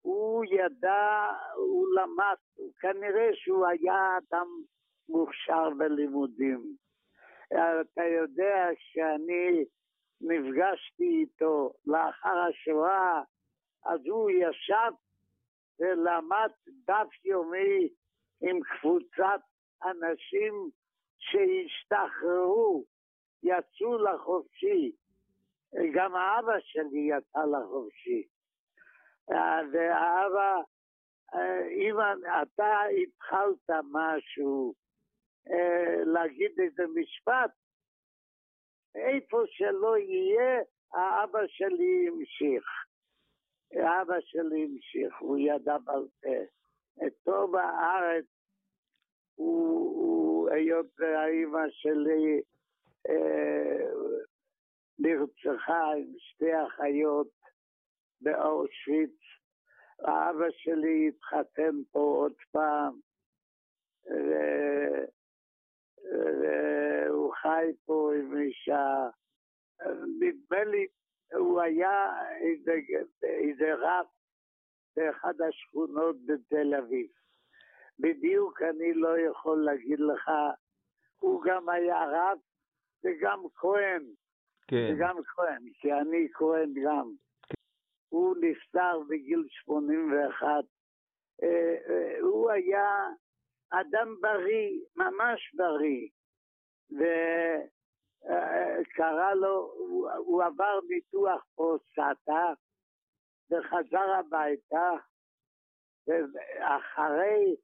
הוא 0.01 0.45
ידע, 0.45 1.27
הוא 1.55 1.87
למד, 1.95 2.35
כנראה 2.79 3.29
שהוא 3.33 3.67
היה 3.67 4.17
אדם 4.17 4.47
מוכשר 5.09 5.69
בלימודים. 5.77 6.75
אתה 7.53 8.03
יודע 8.03 8.67
שאני 8.77 9.65
נפגשתי 10.21 11.03
איתו 11.03 11.73
לאחר 11.85 12.37
השואה, 12.49 13.21
אז 13.85 13.99
הוא 14.05 14.31
ישב 14.31 14.91
ולמד 15.79 16.49
דף 16.87 17.25
יומי 17.25 17.89
עם 18.41 18.59
קבוצת 18.61 19.41
אנשים 19.83 20.69
שהשתחררו, 21.17 22.83
יצאו 23.43 23.97
לחופשי. 23.97 24.91
גם 25.93 26.15
האבא 26.15 26.59
שלי 26.59 26.99
יצא 26.99 27.39
לחופשי. 27.39 28.27
ואבא, 29.71 30.55
אם 31.71 31.95
אתה 32.43 32.81
התחלת 33.03 33.69
משהו, 33.91 34.73
אה, 35.51 36.03
להגיד 36.05 36.51
איזה 36.59 36.83
משפט, 36.95 37.51
איפה 38.95 39.41
שלא 39.45 39.97
יהיה, 39.97 40.61
האבא 40.93 41.39
שלי 41.47 42.07
המשיך. 42.07 42.65
האבא 43.71 44.15
שלי 44.19 44.63
המשיך, 44.63 45.19
הוא 45.19 45.37
ידע 45.37 45.77
בעל 45.77 46.07
פה. 46.21 46.39
אתו 47.07 47.47
בארץ, 47.47 48.25
הוא, 49.35 49.79
הוא 49.95 50.49
היות 50.49 50.85
והאימא 50.99 51.69
שלי 51.69 52.35
אה, 52.35 52.41
נרצחה 54.99 55.91
עם 55.97 56.13
שתי 56.17 56.51
אחיות, 56.67 57.27
באושוויץ. 58.21 59.19
אבא 60.01 60.45
שלי 60.51 61.07
התחתן 61.07 61.75
פה 61.91 61.99
עוד 61.99 62.33
פעם, 62.51 62.99
אה, 64.11 65.05
הוא 67.09 67.33
חי 67.33 67.71
פה 67.85 68.11
עם 68.15 68.37
אישה, 68.37 69.09
נדמה 70.19 70.63
לי, 70.63 70.87
הוא 71.33 71.61
היה 71.61 72.11
איזה, 72.41 72.71
איזה 73.23 73.73
רב 73.73 74.05
באחד 74.95 75.41
השכונות 75.41 76.15
בתל 76.25 76.75
אביב. 76.75 77.07
בדיוק 77.99 78.61
אני 78.61 78.93
לא 78.93 79.19
יכול 79.19 79.65
להגיד 79.65 79.99
לך, 79.99 80.31
הוא 81.19 81.43
גם 81.45 81.69
היה 81.69 82.05
רב 82.05 82.39
וגם 83.03 83.43
כהן. 83.55 84.03
כן. 84.67 84.93
וגם 84.93 85.15
כהן, 85.23 85.63
כי 85.73 85.93
אני 85.93 86.27
כהן 86.33 86.73
גם. 86.85 87.11
כן. 87.47 87.61
הוא 88.09 88.35
נפטר 88.41 88.99
בגיל 89.09 89.43
81. 89.49 90.45
אה, 91.43 91.75
אה, 91.89 92.19
הוא 92.19 92.51
היה 92.51 93.07
אדם 93.69 94.15
בריא, 94.21 94.79
ממש 94.95 95.55
בריא. 95.55 96.07
וקרא 98.21 99.33
לו, 99.33 99.73
הוא, 99.77 100.11
הוא 100.11 100.43
עבר 100.43 100.79
ניתוח 100.89 101.45
פרוסטטה 101.55 102.53
וחזר 103.51 104.11
הביתה, 104.19 104.91
ואחרי 106.07 107.55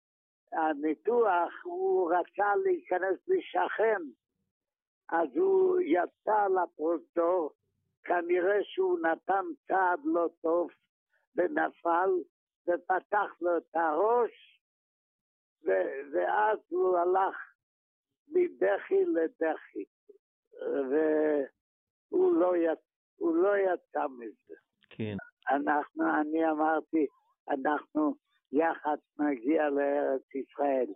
הניתוח 0.52 1.54
הוא 1.64 2.14
רצה 2.14 2.56
להיכנס 2.64 3.20
לשכן, 3.28 4.02
אז 5.10 5.28
הוא 5.36 5.80
יצא 5.82 6.48
לפרוזדור, 6.48 7.52
כנראה 8.04 8.64
שהוא 8.64 9.00
נתן 9.00 9.46
צעד 9.68 10.00
לא 10.04 10.30
טוב 10.42 10.70
ונפל 11.36 12.10
ופתח 12.68 13.42
לו 13.42 13.58
את 13.58 13.76
הראש, 13.76 14.62
ואז 16.14 16.60
הוא 16.70 16.98
הלך 16.98 17.36
מבכי 18.28 19.06
לדחי, 19.06 19.84
והוא 22.12 22.36
לא, 22.36 22.58
יצ... 22.58 22.80
לא 23.20 23.58
יצא 23.58 24.08
מזה. 24.08 24.56
כן. 24.90 25.18
אנחנו, 25.50 26.04
אני 26.22 26.50
אמרתי, 26.50 27.08
אנחנו 27.50 28.16
יחד 28.52 28.98
נגיע 29.20 29.70
לארץ 29.70 30.36
ישראל. 30.36 30.88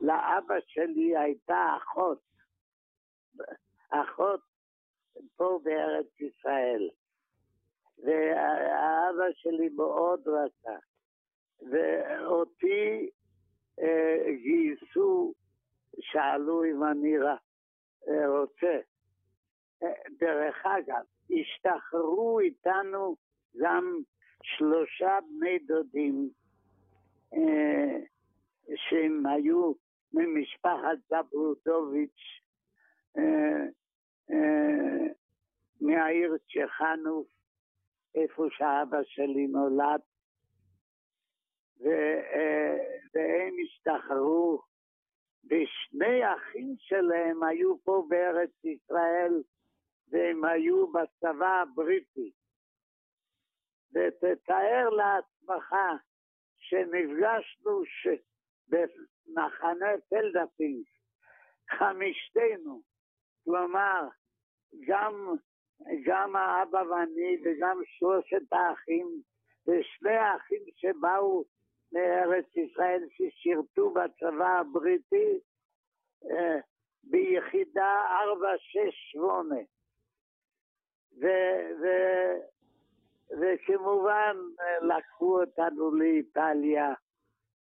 לאבא 0.00 0.54
שלי 0.66 1.16
הייתה 1.16 1.76
אחות, 1.76 2.18
אחות 3.90 4.40
פה 5.36 5.60
בארץ 5.62 6.20
ישראל. 6.20 6.88
והאבא 7.98 9.32
שלי 9.32 9.68
מאוד 9.68 10.28
רצה. 10.28 10.76
ואותי 11.70 13.10
אה, 13.80 14.24
גייסו, 14.42 15.32
שאלו 16.00 16.64
אם 16.64 16.84
אני 16.84 17.14
אה, 18.08 18.28
רוצה. 18.28 18.78
אה, 19.82 19.88
דרך 20.18 20.66
אגב, 20.66 21.04
השתחררו 21.30 22.40
איתנו 22.40 23.16
גם 23.56 23.98
שלושה 24.42 25.18
בני 25.28 25.58
דודים 25.58 26.30
אה, 27.34 27.98
שהם 28.76 29.26
היו 29.26 29.72
ממשפחת 30.12 30.98
זברודוביץ' 31.08 32.43
מהעיר 35.80 36.36
צ'חנוף, 36.48 37.26
איפה 38.14 38.46
שאבא 38.50 38.98
שלי 39.04 39.46
נולד, 39.46 40.00
והם 43.14 43.54
השתחררו, 43.64 44.62
ושני 45.44 46.34
אחים 46.34 46.74
שלהם 46.78 47.42
היו 47.42 47.78
פה 47.84 48.06
בארץ 48.08 48.64
ישראל, 48.64 49.42
והם 50.08 50.44
היו 50.44 50.92
בצבא 50.92 51.62
הבריטי. 51.62 52.32
ותתאר 53.92 54.88
לעצמך 54.90 55.74
שנפגשנו 56.56 57.84
ש... 57.84 58.08
במחנה 58.68 59.86
פלדפינג, 60.08 60.84
חמישתנו, 61.78 62.82
כלומר, 63.44 64.08
גם, 64.86 65.34
גם 66.04 66.36
האבא 66.36 66.82
ואני 66.90 67.36
וגם 67.44 67.80
שלושת 67.84 68.52
האחים 68.52 69.06
ושני 69.66 70.16
האחים 70.16 70.62
שבאו 70.76 71.44
מארץ 71.92 72.56
ישראל 72.56 73.02
ששירתו 73.10 73.90
בצבא 73.90 74.58
הבריטי 74.60 75.38
אה, 76.30 76.58
ביחידה 77.04 77.94
468. 78.10 79.54
ו, 81.20 81.26
ו, 81.80 81.86
וכמובן 83.30 84.36
לקחו 84.82 85.40
אותנו 85.40 85.94
לאיטליה, 85.94 86.94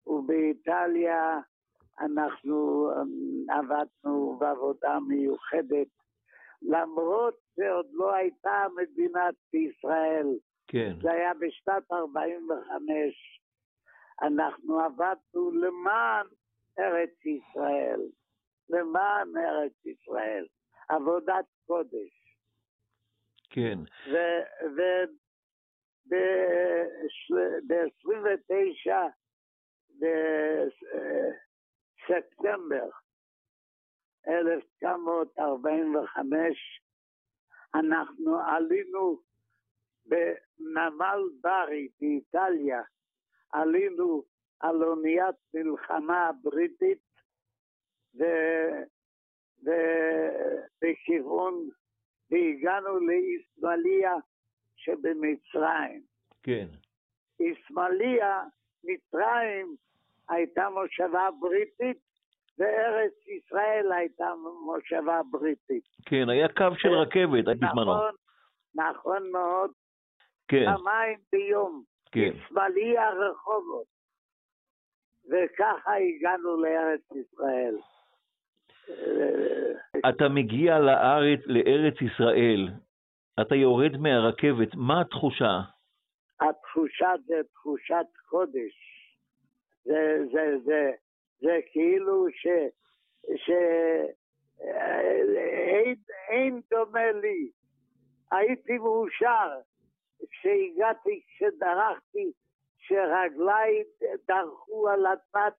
ובאיטליה 0.06 1.40
אנחנו 2.00 2.90
אמ, 2.92 3.50
עבדנו 3.50 4.36
בעבודה 4.38 4.98
מיוחדת, 5.08 5.88
למרות 6.62 7.38
שעוד 7.56 7.86
לא 7.92 8.14
הייתה 8.14 8.66
מדינת 8.76 9.34
ישראל. 9.54 10.26
כן. 10.66 10.92
זה 11.02 11.12
היה 11.12 11.34
בשנת 11.34 11.92
45. 11.92 13.40
אנחנו 14.22 14.80
עבדנו 14.80 15.50
למען 15.50 16.26
ארץ 16.78 17.26
ישראל, 17.26 18.00
למען 18.68 19.36
ארץ 19.36 19.86
ישראל, 19.86 20.46
עבודת 20.88 21.44
קודש. 21.66 22.36
כן. 23.50 23.78
ב-29 27.68 28.90
בספטמבר 32.50 32.88
1945 34.28 36.80
אנחנו 37.74 38.40
עלינו 38.40 39.20
בנמל 40.06 41.20
ברי 41.40 41.88
באיטליה, 42.00 42.82
עלינו 43.52 44.24
על 44.60 44.84
אוניית 44.84 45.36
מלחמה 45.54 46.30
בריטית 46.42 46.98
ובכיוון, 50.82 51.68
והגענו 52.30 52.98
לאיסמליה 52.98 54.14
שבמצרים. 54.76 56.02
כן. 56.42 56.66
איסמליה, 57.40 58.44
מצרים, 58.84 59.76
הייתה 60.28 60.68
מושבה 60.70 61.28
בריטית, 61.40 62.09
וארץ 62.60 63.12
ישראל 63.26 63.92
הייתה 63.92 64.24
מושבה 64.64 65.20
בריטית. 65.30 65.84
כן, 66.06 66.28
היה 66.28 66.48
קו 66.48 66.76
של 66.76 66.88
רכבת 66.88 67.44
בזמנו. 67.44 67.94
נכון, 67.94 68.14
נכון 68.74 69.30
מאוד. 69.32 69.70
כן. 70.48 70.64
פעמיים 70.64 71.18
ביום. 71.32 71.82
כן. 72.12 72.20
איסמליה 72.20 73.10
רחובות. 73.10 73.86
וככה 75.30 75.92
הגענו 75.96 76.62
לארץ 76.62 77.00
ישראל. 77.10 77.76
אתה 80.08 80.28
מגיע 80.28 80.78
לארץ, 80.78 81.40
לארץ 81.46 81.94
ישראל, 82.00 82.68
אתה 83.40 83.54
יורד 83.54 83.96
מהרכבת, 83.96 84.74
מה 84.74 85.00
התחושה? 85.00 85.60
התחושה 86.40 87.10
זה 87.26 87.40
תחושת 87.52 88.06
קודש. 88.28 88.74
זה, 89.84 90.18
זה, 90.32 90.58
זה, 90.64 90.90
זה 91.40 91.58
כאילו 91.72 92.26
ש... 92.30 92.46
ש... 93.36 93.50
אין, 94.60 95.94
אין 96.28 96.60
דומה 96.70 97.12
לי. 97.12 97.50
הייתי 98.30 98.78
מאושר 98.78 99.60
כשהגעתי, 100.30 101.20
כשדרכתי, 101.26 102.32
שרגליי 102.78 103.84
דרכו 104.28 104.88
על 104.88 105.06
אדמת 105.06 105.52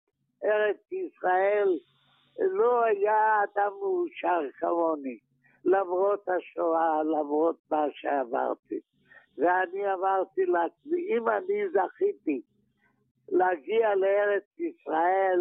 ארץ 0.45 0.93
ישראל, 0.93 1.69
לא 2.39 2.85
היה 2.85 3.45
אדם 3.45 3.73
מאושר 3.81 4.41
כמוני. 4.59 5.19
למרות 5.65 6.29
השואה, 6.29 7.03
למרות 7.03 7.57
מה 7.71 7.87
שעברתי. 7.93 8.81
ואני 9.39 9.93
אמרתי 9.93 10.47
לעצמי, 10.47 11.17
אם 11.17 11.29
אני 11.29 11.69
זכיתי 11.69 12.41
להגיע 13.31 13.95
לארץ 13.95 14.45
ישראל, 14.59 15.41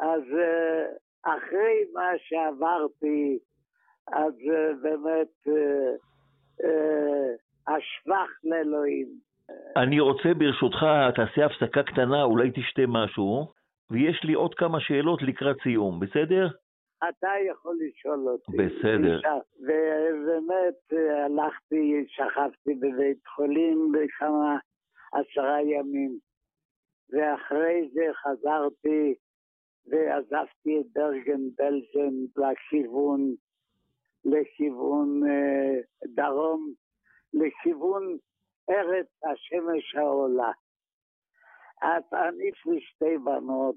אז 0.00 0.22
אה, 0.38 0.86
אחרי 1.22 1.84
מה 1.94 2.10
שעברתי, 2.18 3.38
אז 4.12 4.34
אה, 4.50 4.72
באמת 4.82 5.48
אה, 6.64 7.34
השבח 7.68 8.30
לאלוהים. 8.44 9.08
אני 9.76 10.00
רוצה 10.00 10.34
ברשותך, 10.38 10.86
תעשה 11.14 11.46
הפסקה 11.46 11.82
קטנה, 11.82 12.22
אולי 12.22 12.50
תשתה 12.50 12.82
משהו, 12.88 13.52
ויש 13.90 14.24
לי 14.24 14.34
עוד 14.34 14.54
כמה 14.54 14.80
שאלות 14.80 15.22
לקראת 15.22 15.56
סיום, 15.62 16.00
בסדר? 16.00 16.48
אתה 17.08 17.28
יכול 17.50 17.76
לשאול 17.80 18.28
אותי. 18.28 18.56
בסדר. 18.56 19.20
ובאמת 19.60 20.92
הלכתי, 21.24 22.04
שכבתי 22.08 22.74
בבית 22.74 23.26
חולים 23.26 23.92
בכמה 23.92 24.58
עשרה 25.12 25.62
ימים, 25.62 26.18
ואחרי 27.10 27.88
זה 27.92 28.06
חזרתי 28.12 29.14
ועזבתי 29.86 30.80
את 30.80 30.86
ברגן 30.92 31.40
בלזן 31.58 32.14
לכיוון, 32.36 33.34
לכיוון 34.24 35.20
אה, 35.26 35.80
דרום, 36.06 36.72
לכיוון 37.34 38.16
ארץ 38.70 39.06
השמש 39.24 39.94
העולה. 39.94 40.52
אז 41.82 42.02
אני 42.12 42.48
יש 42.48 42.66
לי 42.66 42.80
שתי 42.80 43.18
בנות, 43.18 43.76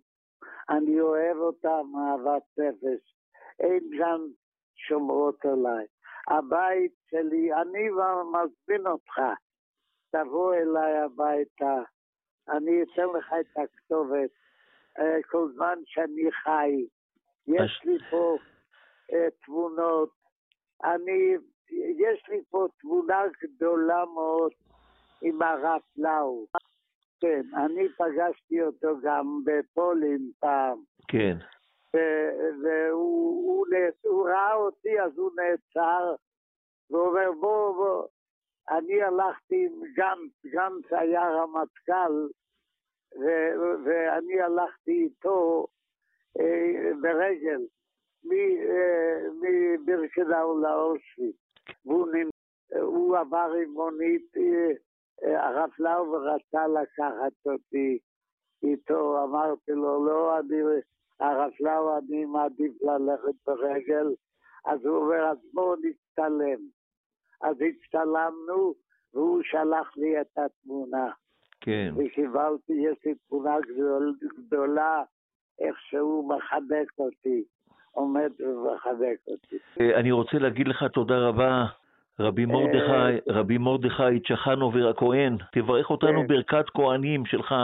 אני 0.70 1.00
אוהב 1.02 1.38
אותן 1.38 1.84
אהבת 1.98 2.44
נפש, 2.58 3.16
אין 3.60 3.90
גם 4.00 4.28
שומרות 4.76 5.46
עליי. 5.46 5.86
הבית 6.28 6.94
שלי, 7.10 7.54
אני 7.54 7.90
מזמין 8.32 8.88
אותך, 8.88 9.20
תבוא 10.12 10.56
אליי 10.56 10.98
הביתה, 10.98 11.82
אני 12.52 12.84
אתן 12.84 13.18
לך 13.18 13.34
את 13.39 13.58
הכתובת, 13.58 14.30
אה, 15.00 15.24
כל 15.32 15.47
זמן 15.56 15.80
שאני 15.86 16.32
חי. 16.32 16.86
יש 17.47 17.82
לי 17.86 17.97
פה 18.10 18.38
אה, 19.14 19.28
תמונות, 19.45 20.10
אני, 20.84 21.36
יש 21.97 22.30
לי 22.30 22.41
פה 22.50 22.68
תמונה 22.82 23.22
גדולה 23.43 24.06
מאוד 24.06 24.52
עם 25.22 25.41
הרב 25.41 25.82
לאו. 25.97 26.45
כן, 27.20 27.41
אני 27.56 27.88
פגשתי 27.97 28.62
אותו 28.62 28.88
גם 29.02 29.41
בפולין 29.45 30.32
פעם. 30.39 30.78
כן. 31.08 31.38
והוא 31.93 33.39
הוא, 33.45 33.66
הוא 34.04 34.30
ראה 34.30 34.54
אותי, 34.54 35.02
אז 35.02 35.18
הוא 35.18 35.32
נעצר, 35.36 36.16
והוא 36.89 37.08
אומר, 37.08 37.32
בוא, 37.39 37.76
בוא. 37.76 38.08
אני 38.70 39.02
הלכתי 39.02 39.66
עם 39.66 39.82
גנץ, 39.94 40.46
גנץ 40.46 40.94
היה 40.94 41.30
רמטכ"ל, 41.30 42.28
ואני 43.86 44.42
הלכתי 44.42 44.92
איתו 44.92 45.68
אה, 46.40 46.92
ברגל 47.02 47.62
אה, 48.32 49.18
מבירקדאו 49.42 50.62
לאושוויץ. 50.62 51.36
והוא 51.86 53.18
עבר 53.18 53.52
עם 53.64 53.70
מונית, 53.70 54.38
אה, 54.38 55.48
הרב 55.48 55.70
לאו 55.80 56.12
רצה 56.12 56.68
לקחת 56.68 57.34
אותי 57.46 58.00
איתו, 58.64 59.24
אמרתי 59.24 59.72
לו, 59.72 60.06
לא, 60.06 60.40
אני, 60.40 60.62
הרב 61.20 61.52
לאו, 61.60 61.98
אני 61.98 62.26
מעדיף 62.26 62.82
ללכת 62.82 63.36
ברגל. 63.48 64.08
אז 64.66 64.86
הוא 64.86 64.98
אומר, 64.98 65.32
אז 65.32 65.38
בואו 65.54 65.76
נצטלם. 65.76 66.79
אז 67.42 67.56
הצטלמנו, 67.62 68.74
והוא 69.14 69.42
שלח 69.44 69.98
לי 69.98 70.22
את 70.22 70.38
התמונה. 70.38 71.12
כן. 71.62 71.94
וקיבלתי, 71.98 72.74
יש 72.74 72.98
לי 73.06 73.14
תמונה 73.30 73.56
גדול, 73.60 74.16
גדולה, 74.48 75.04
איך 75.60 75.76
שהוא 75.80 76.30
מחבק 76.36 76.92
אותי, 77.00 77.44
עומד 77.92 78.32
ומחבק 78.40 79.18
אותי. 79.28 79.58
אה, 79.82 80.00
אני 80.00 80.12
רוצה 80.12 80.38
להגיד 80.38 80.68
לך 80.68 80.84
תודה 80.94 81.18
רבה, 81.18 81.66
רבי 82.20 82.46
מרדכי, 82.46 82.92
אה, 82.92 83.18
רבי 83.28 83.58
מרדכי 83.58 84.20
צ'חנובר 84.28 84.88
הכהן, 84.88 85.38
תברך 85.52 85.90
אותנו 85.90 86.22
כן. 86.22 86.28
ברכת 86.28 86.66
כהנים 86.70 87.26
שלך, 87.26 87.56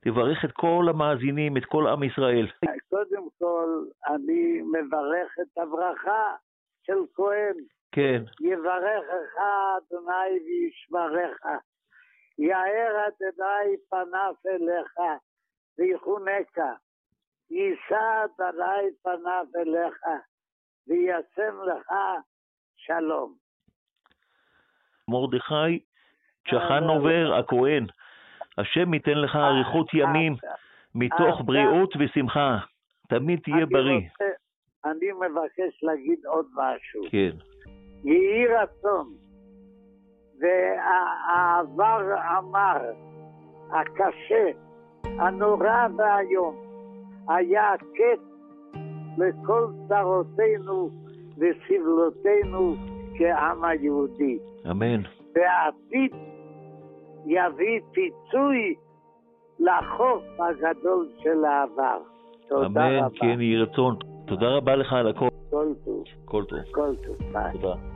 תברך 0.00 0.44
את 0.44 0.52
כל 0.52 0.86
המאזינים, 0.88 1.56
את 1.56 1.64
כל 1.64 1.86
עם 1.86 2.02
ישראל. 2.02 2.46
קודם 2.90 3.28
כל, 3.38 3.84
אני 4.06 4.62
מברך 4.62 5.38
את 5.42 5.58
הברכה 5.58 6.34
של 6.82 6.98
כהן. 7.14 7.54
כן. 7.94 8.22
יברכך 8.40 9.34
אדוני 9.76 10.38
וישמרך. 10.44 11.40
יאר 12.38 13.06
אדוני 13.06 13.76
פניו 13.90 14.34
אליך 14.46 14.94
ויחונקה. 15.78 16.72
יישא 17.50 18.24
אדוני 18.24 18.90
פניו 19.02 19.46
אליך 19.56 20.00
וישם 20.88 21.62
לך 21.62 21.92
שלום. 22.76 23.34
מרדכי 25.08 25.78
צ'חנובר 26.50 27.34
הכהן, 27.38 27.86
השם 28.58 28.94
ייתן 28.94 29.18
לך 29.18 29.36
אריכות 29.36 29.94
ימים 29.94 30.32
מתוך 30.94 31.40
בריאות 31.44 31.94
ושמחה. 31.98 32.58
תמיד 33.08 33.40
תהיה 33.40 33.66
בריא. 33.66 34.00
אני 34.84 35.12
מבקש 35.12 35.82
להגיד 35.82 36.26
עוד 36.26 36.46
משהו. 36.54 37.02
כן. 37.10 37.53
יהי 38.04 38.46
רצון 38.46 39.08
והעבר 40.40 42.14
המר, 42.22 42.92
הקשה, 43.70 44.50
הנורא 45.04 45.86
והיום, 45.96 46.54
היה 47.28 47.72
קץ 47.76 48.20
לכל 49.18 49.66
צרותינו 49.88 50.90
וסבלותינו 51.38 52.74
כעם 53.18 53.64
היהודי. 53.64 54.38
אמן. 54.70 55.00
והעתיד 55.34 56.12
יביא 57.26 57.80
פיצוי 57.92 58.74
לחוף 59.58 60.22
הגדול 60.38 61.08
של 61.22 61.44
העבר. 61.44 61.98
תודה 62.48 62.66
אמן, 62.66 62.80
רבה. 62.80 62.98
אמן, 62.98 63.08
כן 63.14 63.40
יהי 63.40 63.56
רצון. 63.56 63.96
תודה 64.26 64.46
רבה 64.46 64.76
לך 64.76 64.92
על 64.92 65.08
הכל. 65.08 65.28
כל 65.50 65.66
טוב. 65.84 66.04
כל 66.24 66.44
טוב. 66.44 66.58
כל 66.72 66.94
טוב. 67.06 67.16
ביי. 67.32 67.52
תודה. 67.52 67.93